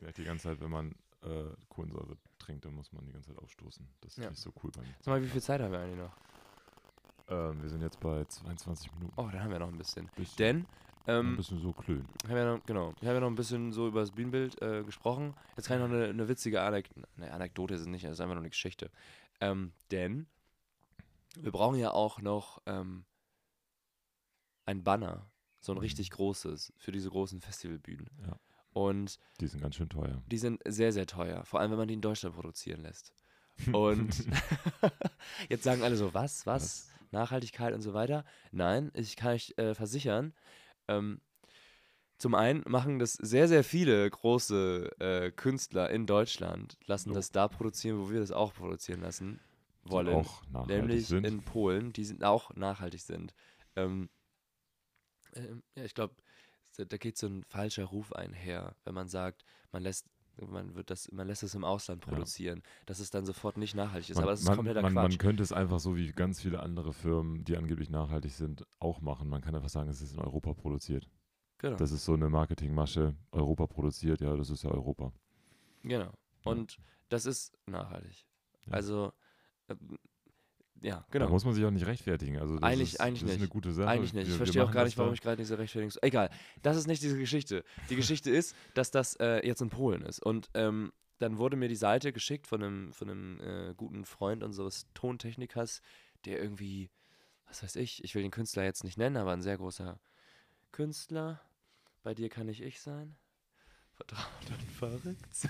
Ja, 0.00 0.12
die 0.12 0.24
ganze 0.24 0.44
Zeit, 0.44 0.60
wenn 0.60 0.70
man 0.70 0.94
äh, 1.22 1.44
Kohlensäure 1.68 2.16
trinkt, 2.38 2.64
dann 2.64 2.74
muss 2.74 2.92
man 2.92 3.04
die 3.06 3.12
ganze 3.12 3.30
Zeit 3.34 3.38
aufstoßen. 3.42 3.86
Das 4.00 4.12
ist 4.16 4.24
Ja. 4.24 4.30
nicht 4.30 4.40
so 4.40 4.52
cool 4.62 4.70
bei 4.72 4.82
mir. 4.82 4.94
Sag 5.00 5.06
mal, 5.08 5.22
wie 5.22 5.26
viel 5.28 5.42
Zeit 5.42 5.60
haben 5.60 5.72
wir 5.72 5.80
eigentlich 5.80 5.98
noch? 5.98 6.12
Ähm, 7.28 7.62
wir 7.62 7.68
sind 7.68 7.82
jetzt 7.82 8.00
bei 8.00 8.24
22 8.24 8.92
Minuten. 8.94 9.12
Oh, 9.16 9.28
dann 9.30 9.42
haben 9.42 9.50
wir 9.50 9.58
noch 9.58 9.68
ein 9.68 9.76
bisschen. 9.78 10.08
Bisschen, 10.14 10.36
Denn, 10.38 10.56
ein 10.58 10.66
ähm, 11.06 11.36
bisschen 11.36 11.60
so 11.60 11.72
klönen. 11.72 12.08
haben 12.24 12.34
wir 12.34 12.44
noch, 12.56 12.66
genau, 12.66 12.94
wir 13.00 13.08
haben 13.08 13.16
ja 13.16 13.20
noch 13.20 13.26
ein 13.28 13.34
bisschen 13.34 13.72
so 13.72 13.86
über 13.88 14.00
das 14.00 14.12
Bühnenbild 14.12 14.60
äh, 14.62 14.84
gesprochen. 14.84 15.34
Jetzt 15.56 15.68
kann 15.68 15.78
ich 15.82 15.86
noch 15.88 15.94
eine, 15.94 16.06
eine 16.06 16.28
witzige 16.28 16.62
Anek 16.62 16.88
eine 17.16 17.32
Anekdote, 17.32 17.74
ist 17.74 17.82
es 17.82 17.86
nicht, 17.86 18.04
es 18.04 18.12
ist 18.12 18.20
einfach 18.20 18.34
nur 18.34 18.42
eine 18.42 18.50
Geschichte. 18.50 18.90
Ähm, 19.40 19.72
denn 19.90 20.26
wir 21.36 21.52
brauchen 21.52 21.78
ja 21.78 21.90
auch 21.92 22.20
noch 22.20 22.62
ähm, 22.66 23.04
ein 24.64 24.82
Banner, 24.82 25.30
so 25.60 25.72
ein 25.72 25.76
Mhm. 25.76 25.82
richtig 25.82 26.10
großes, 26.10 26.72
für 26.78 26.92
diese 26.92 27.10
großen 27.10 27.40
Festivalbühnen. 27.40 28.08
Ja. 28.26 28.38
Und 28.72 29.18
Die 29.40 29.46
sind 29.46 29.60
ganz 29.60 29.74
schön 29.76 29.88
teuer. 29.88 30.22
die 30.30 30.38
sind 30.38 30.60
sehr, 30.66 30.92
sehr 30.92 31.06
teuer, 31.06 31.44
vor 31.44 31.60
allem 31.60 31.70
wenn 31.72 31.78
man 31.78 31.88
die 31.88 31.94
in 31.94 32.00
Deutschland 32.00 32.34
produzieren 32.34 32.82
lässt. 32.82 33.12
Und 33.72 34.26
jetzt 35.48 35.64
sagen 35.64 35.82
alle 35.82 35.96
so, 35.96 36.14
was, 36.14 36.46
was? 36.46 36.88
Nachhaltigkeit 37.10 37.72
und 37.74 37.80
so 37.80 37.94
weiter. 37.94 38.24
Nein, 38.52 38.90
ich 38.94 39.16
kann 39.16 39.32
euch 39.32 39.54
äh, 39.56 39.74
versichern, 39.74 40.34
ähm, 40.88 41.20
zum 42.18 42.34
einen 42.34 42.62
machen 42.66 42.98
das 42.98 43.14
sehr, 43.14 43.48
sehr 43.48 43.64
viele 43.64 44.08
große 44.10 44.90
äh, 45.00 45.30
Künstler 45.30 45.88
in 45.90 46.04
Deutschland, 46.06 46.76
lassen 46.86 47.10
Jo. 47.10 47.14
das 47.14 47.30
da 47.30 47.48
produzieren, 47.48 47.98
wo 47.98 48.10
wir 48.10 48.20
das 48.20 48.30
auch 48.32 48.52
produzieren 48.52 49.00
lassen 49.00 49.40
Die 49.86 49.90
wollen. 49.92 50.08
auch 50.08 50.42
nachhaltig 50.50 50.76
nämlich 50.76 51.06
sind. 51.06 51.24
in 51.24 51.42
Polen, 51.42 51.92
die 51.92 52.04
sind 52.04 52.24
auch 52.24 52.54
nachhaltig 52.56 53.00
sind. 53.00 53.32
Ähm, 53.76 54.10
ähm, 55.34 55.62
ja, 55.76 55.84
ich 55.84 55.94
glaube, 55.94 56.14
da 56.84 56.96
geht 56.96 57.16
so 57.18 57.26
ein 57.26 57.44
falscher 57.44 57.84
Ruf 57.84 58.12
einher, 58.12 58.74
wenn 58.84 58.94
man 58.94 59.08
sagt, 59.08 59.44
man 59.72 59.82
lässt 59.82 60.06
man 60.40 60.76
wird 60.76 60.88
das, 60.90 61.10
man 61.10 61.26
lässt 61.26 61.42
es 61.42 61.56
im 61.56 61.64
Ausland 61.64 62.04
Ja. 62.06 62.12
produzieren, 62.12 62.62
dass 62.86 63.00
es 63.00 63.10
dann 63.10 63.26
sofort 63.26 63.56
nicht 63.56 63.74
nachhaltig 63.74 64.10
ist. 64.10 64.14
man, 64.16 64.22
aber 64.22 64.30
das 64.30 64.40
ist 64.40 64.46
man, 64.46 64.54
kompletter 64.56 64.82
man, 64.82 64.92
Quatsch. 64.92 65.10
man 65.10 65.18
könnte 65.18 65.42
es 65.42 65.50
einfach 65.50 65.80
so 65.80 65.96
wie 65.96 66.12
ganz 66.12 66.40
viele 66.40 66.60
andere 66.60 66.92
Firmen, 66.92 67.44
die 67.44 67.56
angeblich 67.56 67.90
nachhaltig 67.90 68.32
sind, 68.32 68.64
auch 68.78 69.00
machen. 69.00 69.28
Man 69.28 69.40
kann 69.40 69.56
einfach 69.56 69.68
sagen, 69.68 69.90
es 69.90 70.00
ist 70.00 70.12
in 70.12 70.20
Europa 70.20 70.54
produziert. 70.54 71.08
genau. 71.58 71.76
Das 71.76 71.90
ist 71.90 72.04
so 72.04 72.14
eine 72.14 72.30
Marketingmasche. 72.30 73.16
Europa 73.32 73.66
produziert, 73.66 74.20
ja, 74.20 74.36
das 74.36 74.48
ist 74.50 74.62
ja 74.62 74.70
Europa. 74.70 75.12
Genau. 75.82 76.12
Und 76.44 76.78
das 77.08 77.26
ist 77.26 77.58
nachhaltig. 77.66 78.24
Ja. 78.66 78.74
Also, 78.74 79.12
ja, 80.80 80.96
Da 80.96 81.04
genau. 81.10 81.28
muss 81.28 81.44
man 81.44 81.54
sich 81.54 81.64
auch 81.64 81.70
nicht 81.70 81.86
rechtfertigen. 81.86 82.38
Also 82.38 82.54
das 82.54 82.62
Eigentlich- 82.62 82.92
ist, 82.94 83.00
eigentlich 83.00 83.20
das 83.22 83.30
ist 83.30 83.34
eine 83.36 83.42
nicht. 83.44 83.52
gute 83.52 83.72
Sache. 83.72 83.88
Eigentlich 83.88 84.12
nicht. 84.12 84.26
Wir- 84.26 84.34
Ich 84.34 84.38
wir 84.40 84.46
verstehe 84.46 84.64
auch 84.64 84.70
gar 84.72 84.84
nicht, 84.84 84.96
warum 84.98 85.10
da. 85.10 85.14
ich 85.14 85.20
gerade 85.20 85.36
diese 85.36 85.58
Rechtfertigung. 85.58 85.90
so- 85.90 86.00
Egal, 86.02 86.30
das 86.62 86.76
ist 86.76 86.86
nicht 86.86 87.02
diese 87.02 87.18
Geschichte. 87.18 87.64
Die 87.90 87.96
Geschichte 87.96 88.30
ist, 88.30 88.54
dass 88.74 88.90
das 88.90 89.14
äh, 89.16 89.46
jetzt 89.46 89.60
in 89.60 89.70
Polen 89.70 90.02
ist. 90.02 90.20
Und 90.22 90.50
ähm, 90.54 90.92
dann 91.18 91.38
wurde 91.38 91.56
mir 91.56 91.68
die 91.68 91.76
Seite 91.76 92.12
geschickt 92.12 92.46
von 92.46 92.62
einem, 92.62 92.92
von 92.92 93.10
einem 93.10 93.40
äh, 93.40 93.74
guten 93.74 94.04
Freund 94.04 94.42
unseres 94.44 94.86
Tontechnikers, 94.94 95.82
der 96.26 96.40
irgendwie, 96.40 96.90
was 97.46 97.62
weiß 97.62 97.76
ich, 97.76 98.04
ich 98.04 98.14
will 98.14 98.22
den 98.22 98.30
Künstler 98.30 98.62
jetzt 98.64 98.84
nicht 98.84 98.98
nennen, 98.98 99.16
aber 99.16 99.32
ein 99.32 99.42
sehr 99.42 99.56
großer 99.56 99.98
Künstler. 100.72 101.40
Bei 102.04 102.14
dir 102.14 102.28
kann 102.28 102.48
ich 102.48 102.62
ich 102.62 102.80
sein. 102.80 103.16
Vertraut 103.94 104.22
und 104.48 104.70
verrückt. 104.70 105.48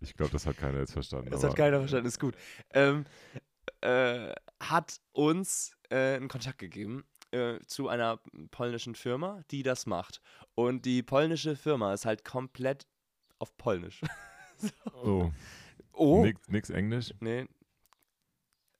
Ich 0.00 0.14
glaube, 0.14 0.32
das 0.32 0.46
hat 0.46 0.56
keiner 0.56 0.78
jetzt 0.78 0.92
verstanden. 0.92 1.30
Das 1.30 1.42
hat 1.44 1.56
keiner 1.56 1.78
verstanden, 1.78 2.06
ist 2.06 2.20
gut. 2.20 2.36
Ähm, 2.72 3.04
äh, 3.80 4.32
hat 4.60 5.00
uns 5.12 5.76
äh, 5.90 6.16
einen 6.16 6.28
Kontakt 6.28 6.58
gegeben 6.58 7.04
äh, 7.30 7.58
zu 7.66 7.88
einer 7.88 8.20
polnischen 8.50 8.94
Firma, 8.94 9.42
die 9.50 9.62
das 9.62 9.86
macht. 9.86 10.20
Und 10.54 10.84
die 10.84 11.02
polnische 11.02 11.56
Firma 11.56 11.92
ist 11.94 12.04
halt 12.06 12.24
komplett 12.24 12.86
auf 13.38 13.56
Polnisch. 13.56 14.00
Oh, 15.02 15.32
Oh. 15.92 16.22
nix, 16.22 16.48
nix 16.48 16.70
Englisch. 16.70 17.12
Nee. 17.20 17.46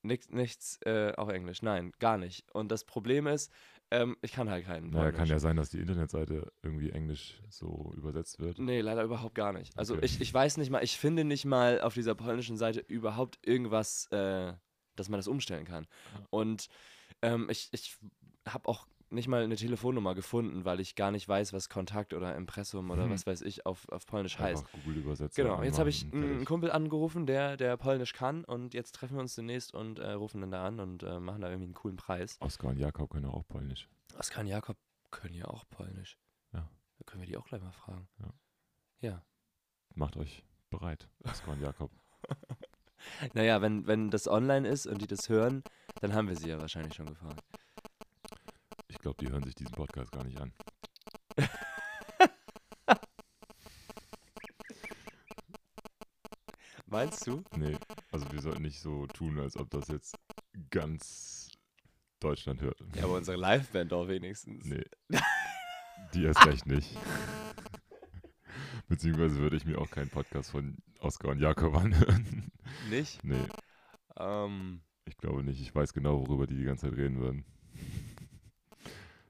Nix, 0.03 0.29
nichts 0.31 0.79
äh, 0.85 1.13
auf 1.17 1.29
Englisch. 1.29 1.63
Nein, 1.63 1.93
gar 1.99 2.17
nicht. 2.17 2.45
Und 2.55 2.71
das 2.71 2.85
Problem 2.85 3.27
ist, 3.27 3.51
ähm, 3.91 4.17
ich 4.23 4.33
kann 4.33 4.51
halt 4.51 4.65
keinen 4.65 4.91
Naja, 4.91 5.13
kann 5.13 5.29
ja 5.29 5.39
sein, 5.39 5.57
dass 5.57 5.71
die 5.71 5.79
Internetseite 5.79 6.53
irgendwie 6.63 6.91
englisch 6.91 7.41
so 7.49 7.93
übersetzt 7.97 8.39
wird. 8.39 8.59
Nee, 8.59 8.81
leider 8.81 9.03
überhaupt 9.03 9.35
gar 9.35 9.53
nicht. 9.53 9.77
Also 9.79 9.95
Okay. 9.95 10.07
ich, 10.07 10.21
ich 10.21 10.33
weiß 10.33 10.57
nicht 10.57 10.71
mal, 10.71 10.83
ich 10.83 10.99
finde 10.99 11.25
nicht 11.25 11.45
mal 11.45 11.81
auf 11.81 11.95
dieser 11.95 12.15
polnischen 12.15 12.57
Seite 12.57 12.81
überhaupt 12.81 13.39
irgendwas, 13.47 14.07
äh, 14.11 14.53
dass 14.97 15.09
man 15.09 15.19
das 15.19 15.29
umstellen 15.29 15.65
kann. 15.65 15.87
Ja. 16.15 16.27
Und 16.31 16.69
ähm, 17.23 17.49
ich, 17.51 17.69
ich 17.73 17.97
habe 18.49 18.69
auch 18.69 18.87
nicht 19.15 19.29
mal 19.29 19.43
eine 19.43 19.57
Telefonnummer 19.57 20.15
gefunden, 20.15 20.65
weil 20.65 20.81
ich 20.81 20.95
gar 20.95 21.11
nicht 21.11 21.27
weiß, 21.29 21.53
was 21.53 21.69
Kontakt 21.69 22.13
oder 22.15 22.35
Impressum 22.37 22.91
oder 22.91 23.07
Mhm. 23.07 23.11
was 23.11 23.27
weiß 23.27 23.43
ich 23.43 23.65
auf, 23.67 23.89
auf 23.91 24.07
Polnisch 24.07 24.39
heißt. 24.39 24.65
Einfach 24.65 24.73
Google 24.85 24.99
übersetzt. 24.99 25.37
Genau, 25.37 25.63
jetzt 25.63 25.79
habe 25.79 25.89
ich 25.91 26.13
einen 26.13 26.45
Kumpel 26.45 26.71
angerufen, 26.71 27.27
der, 27.27 27.57
der 27.57 27.77
Polnisch 27.77 28.13
kann 28.13 28.45
und 28.45 28.75
jetzt 28.75 28.95
treffen 28.95 29.15
wir 29.17 29.21
uns 29.21 29.35
demnächst 29.35 29.73
und 29.75 29.99
äh, 29.99 30.13
rufen 30.13 30.41
dann 30.41 30.51
da 30.51 30.67
an 30.67 30.81
und 30.81 31.03
äh, 31.03 31.19
machen 31.21 31.41
da 31.41 31.49
irgendwie 31.49 31.67
einen 31.67 31.75
coolen 31.75 31.97
Preis. 31.97 32.37
Oskar 32.41 32.71
und 32.71 32.79
Jakob 32.79 33.11
können 33.11 33.27
auch 33.27 33.47
Polnisch. 33.47 33.89
Oskar 34.19 34.41
und 34.43 34.49
Jakob 34.49 34.77
können 35.11 35.35
ja 35.35 35.47
auch 35.47 35.65
Polnisch. 35.71 36.19
Ja. 36.53 36.69
Da 36.99 37.05
können 37.07 37.23
wir 37.23 37.29
die 37.29 37.37
auch 37.37 37.47
gleich 37.47 37.63
mal 37.63 37.73
fragen. 37.73 38.09
Ja. 38.21 38.35
Ja. 39.01 39.23
Macht 39.95 40.17
euch 40.17 40.45
bereit, 40.71 41.09
Oskar 41.25 41.55
und 41.55 41.61
Jakob. 41.61 41.91
Naja, 43.35 43.61
wenn, 43.61 43.87
wenn 43.87 44.11
das 44.11 44.27
online 44.29 44.67
ist 44.67 44.87
und 44.87 45.03
die 45.03 45.07
das 45.07 45.29
hören, 45.29 45.63
dann 46.01 46.15
haben 46.15 46.27
wir 46.29 46.37
sie 46.37 46.49
ja 46.49 46.59
wahrscheinlich 46.59 46.95
schon 46.95 47.05
gefragt. 47.07 47.43
Ich 49.05 49.07
glaube, 49.07 49.23
die 49.23 49.31
hören 49.31 49.45
sich 49.45 49.55
diesen 49.55 49.73
Podcast 49.73 50.11
gar 50.13 50.25
nicht 50.25 50.41
an. 50.41 50.51
Meinst 56.87 57.27
du? 57.27 57.45
Nee, 57.55 57.77
also 58.13 58.33
wir 58.33 58.41
sollten 58.41 58.63
nicht 58.63 58.81
so 58.81 59.07
tun, 59.09 59.39
als 59.41 59.59
ob 59.59 59.69
das 59.69 59.89
jetzt 59.89 60.17
ganz 60.71 61.51
Deutschland 62.19 62.63
hört. 62.63 62.83
Ja, 62.97 63.05
aber 63.05 63.17
unsere 63.17 63.37
Liveband 63.37 63.93
doch 63.93 64.09
wenigstens. 64.09 64.65
Nee. 64.65 64.87
Die 66.15 66.25
erst 66.25 66.47
recht 66.47 66.65
nicht. 66.65 66.97
Beziehungsweise 68.89 69.37
würde 69.37 69.57
ich 69.57 69.67
mir 69.67 69.83
auch 69.83 69.91
keinen 69.91 70.09
Podcast 70.09 70.51
von 70.51 70.79
Oskar 71.01 71.33
und 71.33 71.41
Jakob 71.41 71.77
anhören. 71.77 72.51
Nicht? 72.89 73.23
Nee, 73.23 73.49
Ähm, 74.17 74.81
ich 75.05 75.19
glaube 75.19 75.43
nicht. 75.43 75.61
Ich 75.61 75.75
weiß 75.75 75.93
genau, 75.93 76.27
worüber 76.27 76.47
die 76.47 76.57
die 76.57 76.65
ganze 76.65 76.89
Zeit 76.89 76.97
reden 76.97 77.19
würden. 77.21 77.45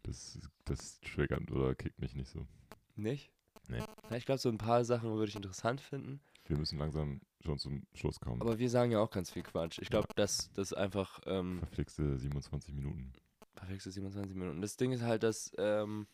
Das, 0.04 0.38
das 0.64 1.00
triggert 1.00 1.50
oder 1.50 1.74
kickt 1.74 1.98
mich 1.98 2.14
nicht 2.14 2.28
so. 2.30 2.46
nicht? 2.94 3.30
Nee. 3.68 3.78
Ja, 3.78 4.16
ich 4.16 4.26
glaube, 4.26 4.38
so 4.38 4.50
ein 4.50 4.58
paar 4.58 4.84
Sachen 4.84 5.10
würde 5.14 5.30
ich 5.30 5.36
interessant 5.36 5.80
finden. 5.80 6.20
Wir 6.46 6.58
müssen 6.58 6.78
langsam 6.78 7.22
schon 7.42 7.58
zum 7.58 7.86
Schluss 7.94 8.20
kommen. 8.20 8.42
Aber 8.42 8.58
wir 8.58 8.68
sagen 8.68 8.90
ja 8.92 9.00
auch 9.00 9.10
ganz 9.10 9.30
viel 9.30 9.42
Quatsch. 9.42 9.78
Ich 9.80 9.88
glaube, 9.88 10.08
dass 10.16 10.52
das 10.52 10.74
einfach 10.74 11.20
ähm, 11.24 11.60
Verflixte 11.60 12.18
27 12.18 12.74
Minuten. 12.74 13.12
perfekte 13.54 13.90
27 13.90 14.36
Minuten. 14.36 14.60
Das 14.60 14.76
Ding 14.76 14.92
ist 14.92 15.02
halt, 15.02 15.22
dass 15.22 15.52
ähm, 15.56 16.06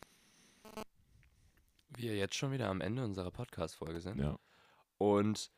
wir 1.89 2.15
jetzt 2.15 2.35
schon 2.35 2.53
wieder 2.53 2.69
am 2.69 2.79
Ende 2.79 3.03
unserer 3.03 3.31
Podcast-Folge 3.31 3.99
sind. 3.99 4.19
Ja, 4.19 4.39
Und 4.97 5.51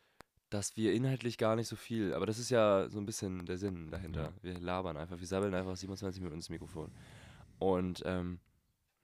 dass 0.50 0.76
wir 0.76 0.94
inhaltlich 0.94 1.38
gar 1.38 1.56
nicht 1.56 1.68
so 1.68 1.76
viel, 1.76 2.14
aber 2.14 2.26
das 2.26 2.40
ist 2.40 2.50
ja 2.50 2.90
so 2.90 3.00
ein 3.00 3.06
bisschen 3.06 3.46
der 3.46 3.58
Sinn 3.58 3.90
dahinter. 3.90 4.24
Ja. 4.24 4.34
Wir 4.42 4.60
labern 4.60 4.98
einfach, 4.98 5.20
wir 5.20 5.28
sabbeln 5.28 5.54
einfach 5.54 5.76
27 5.76 6.22
Minuten 6.22 6.38
ins 6.38 6.50
Mikrofon. 6.50 6.92
Und 7.60 8.02
ähm, 8.06 8.40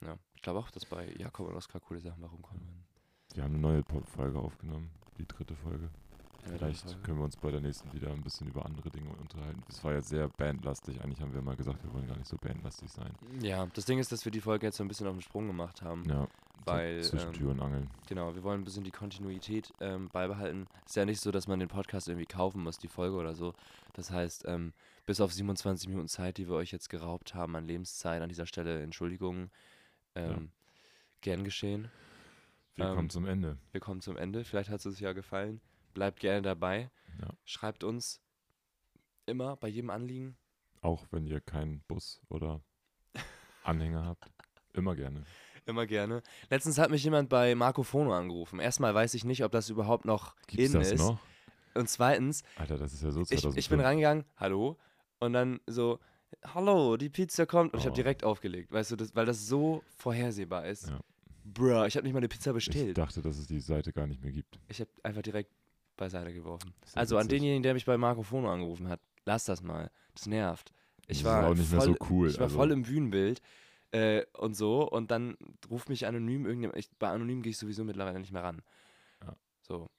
ja, 0.04 0.18
ich 0.36 0.42
glaube 0.42 0.60
auch, 0.60 0.72
dass 0.72 0.86
bei 0.86 1.12
Jakob 1.18 1.48
und 1.48 1.56
Oskar 1.56 1.82
coole 1.82 2.00
Sachen 2.00 2.24
rumkommen 2.24 2.62
werden. 2.66 2.86
wir 3.34 3.44
haben 3.44 3.54
eine 3.54 3.62
neue 3.62 3.84
Folge 4.16 4.40
aufgenommen. 4.40 4.92
Die 5.18 5.28
dritte 5.28 5.56
Folge. 5.56 5.90
Ja, 6.46 6.52
Vielleicht 6.58 6.84
Folge. 6.86 7.02
können 7.02 7.18
wir 7.18 7.26
uns 7.26 7.36
bei 7.36 7.52
der 7.52 7.60
nächsten 7.60 7.92
wieder 7.92 8.10
ein 8.12 8.22
bisschen 8.24 8.48
über 8.48 8.66
andere 8.66 8.90
Dinge 8.90 9.10
unterhalten. 9.10 9.62
Es 9.68 9.84
war 9.84 9.94
jetzt 9.94 10.08
sehr 10.08 10.30
bandlastig. 10.30 11.02
Eigentlich 11.04 11.20
haben 11.22 11.34
wir 11.34 11.42
mal 11.42 11.58
gesagt, 11.58 11.84
wir 11.84 11.94
wollen 11.94 12.08
gar 12.08 12.16
nicht 12.18 12.30
so 12.30 12.38
bandlastig 12.38 12.90
sein. 12.90 13.12
Ja, 13.42 13.66
das 13.74 13.84
Ding 13.86 14.00
ist, 14.00 14.12
dass 14.14 14.24
wir 14.24 14.32
die 14.32 14.40
Folge 14.40 14.68
jetzt 14.68 14.78
so 14.78 14.84
ein 14.84 14.88
bisschen 14.88 15.08
auf 15.08 15.14
den 15.16 15.22
Sprung 15.22 15.48
gemacht 15.48 15.82
haben. 15.82 16.06
Ja, 16.08 16.28
Weil, 16.72 17.04
so 17.04 17.12
zwischen 17.12 17.28
ähm, 17.28 17.34
Tür 17.34 17.52
und 17.52 17.62
Angeln. 17.62 17.90
Genau, 18.08 18.36
wir 18.36 18.44
wollen 18.44 18.62
ein 18.62 18.64
bisschen 18.64 18.84
die 18.84 18.92
Kontinuität 18.92 19.72
ähm, 19.80 20.10
beibehalten. 20.10 20.68
Ist 20.86 20.96
ja 20.96 21.06
nicht 21.06 21.22
so, 21.22 21.32
dass 21.32 21.48
man 21.48 21.60
den 21.60 21.70
Podcast 21.70 22.08
irgendwie 22.08 22.26
kaufen 22.26 22.64
muss, 22.64 22.78
die 22.78 22.88
Folge 22.88 23.16
oder 23.16 23.36
so. 23.36 23.54
Das 23.94 24.12
heißt, 24.12 24.46
ähm, 24.48 24.74
bis 25.06 25.22
auf 25.22 25.34
27 25.34 25.90
Minuten 25.90 26.08
Zeit, 26.08 26.38
die 26.38 26.48
wir 26.48 26.56
euch 26.56 26.72
jetzt 26.72 26.90
geraubt 26.90 27.34
haben 27.36 27.56
an 27.56 27.68
Lebenszeit, 27.68 28.22
an 28.22 28.30
dieser 28.30 28.46
Stelle 28.46 28.82
Entschuldigungen. 28.82 29.52
Ähm, 30.16 30.52
Gern 31.22 31.44
geschehen. 31.44 31.90
Wir 32.76 32.86
ähm, 32.86 32.96
kommen 32.96 33.10
zum 33.10 33.26
Ende. 33.26 33.58
Wir 33.72 33.82
kommen 33.82 34.02
zum 34.02 34.16
Ende. 34.16 34.46
Vielleicht 34.46 34.70
hat 34.70 34.80
es 34.80 34.86
euch 34.86 35.02
ja 35.02 35.14
gefallen. 35.14 35.60
Bleibt 35.94 36.20
gerne 36.22 36.42
dabei. 36.42 36.90
Ja. 37.20 37.30
Schreibt 37.44 37.84
uns 37.84 38.22
immer 39.26 39.58
bei 39.58 39.68
jedem 39.68 39.90
Anliegen. 39.90 40.38
Auch 40.82 41.06
wenn 41.12 41.26
ihr 41.26 41.42
keinen 41.42 41.82
Bus 41.88 42.22
oder 42.30 42.62
Anhänger 43.64 44.06
habt. 44.06 44.32
Immer 44.74 44.96
gerne. 44.96 45.26
Immer 45.66 45.86
gerne. 45.86 46.22
Letztens 46.50 46.78
hat 46.78 46.90
mich 46.92 47.04
jemand 47.04 47.30
bei 47.30 47.56
Marco 47.56 47.84
Fono 47.84 48.14
angerufen. 48.14 48.60
Erstmal 48.60 48.94
weiß 48.94 49.14
ich 49.14 49.24
nicht, 49.26 49.44
ob 49.44 49.52
das 49.52 49.70
überhaupt 49.70 50.06
noch 50.06 50.36
Gibt's 50.48 50.74
in 50.74 50.80
das 50.80 50.92
ist. 50.92 51.00
noch? 51.00 51.20
Und 51.76 51.88
zweitens, 51.90 52.44
Alter, 52.58 52.78
das 52.78 52.94
ist 52.94 53.04
ja 53.04 53.12
so 53.12 53.22
ich, 53.22 53.28
2005. 53.28 53.58
ich 53.58 53.70
bin 53.70 53.80
reingegangen, 53.80 54.26
hallo, 54.38 54.78
und 55.20 55.34
dann 55.34 55.60
so, 55.68 56.00
hallo, 56.54 56.98
die 56.98 57.10
Pizza 57.10 57.46
kommt. 57.46 57.74
Und 57.74 57.80
ich 57.80 57.86
habe 57.86 57.94
Oh. 57.94 57.96
direkt 57.96 58.24
aufgelegt, 58.24 58.72
weißt 58.72 58.92
du, 58.92 58.96
das, 58.96 59.16
weil 59.16 59.26
das 59.26 59.48
so 59.48 59.84
vorhersehbar 59.98 60.66
ist. 60.66 60.90
Ja. 60.90 61.00
Bruh, 61.46 61.86
ich 61.86 61.96
habe 61.96 62.04
nicht 62.06 62.14
mal 62.14 62.20
eine 62.20 62.28
Pizza 62.28 62.52
Ich 62.52 62.56
bestellt. 62.56 62.98
dachte, 62.98 63.22
dass 63.22 63.38
es 63.38 63.48
die 63.48 63.60
Seite 63.60 63.94
gar 63.94 64.08
nicht 64.08 64.22
mehr 64.24 64.32
gibt. 64.32 64.60
Ich 64.68 64.80
habe 64.80 64.90
einfach 65.04 65.22
direkt 65.22 65.52
beiseite 65.98 66.34
geworfen. 66.34 66.74
Also 66.96 67.18
an 67.18 67.26
witzig. 67.26 67.38
denjenigen, 67.40 67.64
der 67.64 67.74
mich 67.74 67.86
bei 67.86 67.98
Marco 67.98 68.24
Fono 68.24 68.52
angerufen 68.52 68.88
hat, 68.90 69.00
lass 69.26 69.46
das 69.46 69.62
mal. 69.62 69.92
Das 70.16 70.26
nervt. 70.28 70.74
Ich 71.08 71.20
Das 71.24 71.26
war 71.26 71.42
ist 71.44 71.48
auch 71.48 71.56
nicht 71.56 71.72
mehr 71.72 71.82
voll, 71.82 71.98
so 72.00 72.06
cool. 72.10 72.30
Ich 72.30 72.36
war 72.38 72.44
also, 72.46 72.56
voll 72.58 72.72
im 72.72 72.84
Bühnenbild 72.84 73.42
äh, 73.92 74.26
und 74.34 74.54
so 74.56 74.90
und 74.90 75.12
dann 75.12 75.38
ruft 75.70 75.90
mich 75.90 76.06
anonym 76.06 76.46
irgendjemand. 76.46 76.78
Ich, 76.80 76.90
bei 76.98 77.10
anonym 77.10 77.42
gehe 77.42 77.52
ich 77.52 77.58
sowieso 77.58 77.84
mittlerweile 77.84 78.20
nicht 78.20 78.32
mehr 78.32 78.44
ran. 78.44 78.62
Ja. 79.22 79.36
So, 79.62 79.90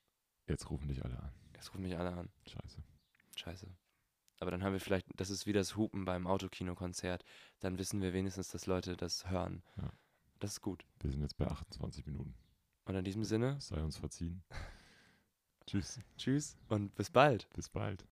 Jetzt 0.47 0.71
rufen 0.71 0.89
dich 0.89 1.05
alle 1.05 1.19
an. 1.19 1.33
jetzt 1.55 1.71
rufen 1.71 1.83
mich 1.83 1.97
alle 1.97 2.13
an. 2.13 2.29
Scheiße. 2.47 2.83
Scheiße. 3.37 3.67
Aber 4.41 4.51
dann 4.51 4.65
haben 4.65 4.73
wir 4.73 4.81
vielleicht, 4.81 5.07
das 5.17 5.31
ist 5.31 5.47
wie 5.47 5.53
das 5.53 5.77
Hupen 5.77 6.05
beim 6.07 6.27
Autokinokonzert, 6.27 7.25
dann 7.61 7.79
wissen 7.79 8.01
wir 8.01 8.13
wenigstens, 8.13 8.49
dass 8.49 8.67
Leute 8.67 8.97
das 8.97 9.29
hören. 9.29 9.63
Ja. 9.77 9.93
Das 10.39 10.53
ist 10.53 10.61
gut. 10.63 10.87
Wir 11.01 11.11
sind 11.11 11.21
jetzt 11.21 11.37
bei 11.37 11.47
28 11.47 12.07
Minuten. 12.07 12.35
Und 12.87 12.95
in 12.95 13.05
diesem 13.05 13.25
Sinne, 13.25 13.61
sei 13.61 13.83
uns 13.83 13.99
verziehen. 13.99 14.43
Tschüss. 15.67 16.01
tschüss 16.17 16.57
und 16.69 16.95
bis 16.95 17.11
bald. 17.11 17.49
Bis 17.51 17.69
bald. 17.69 18.05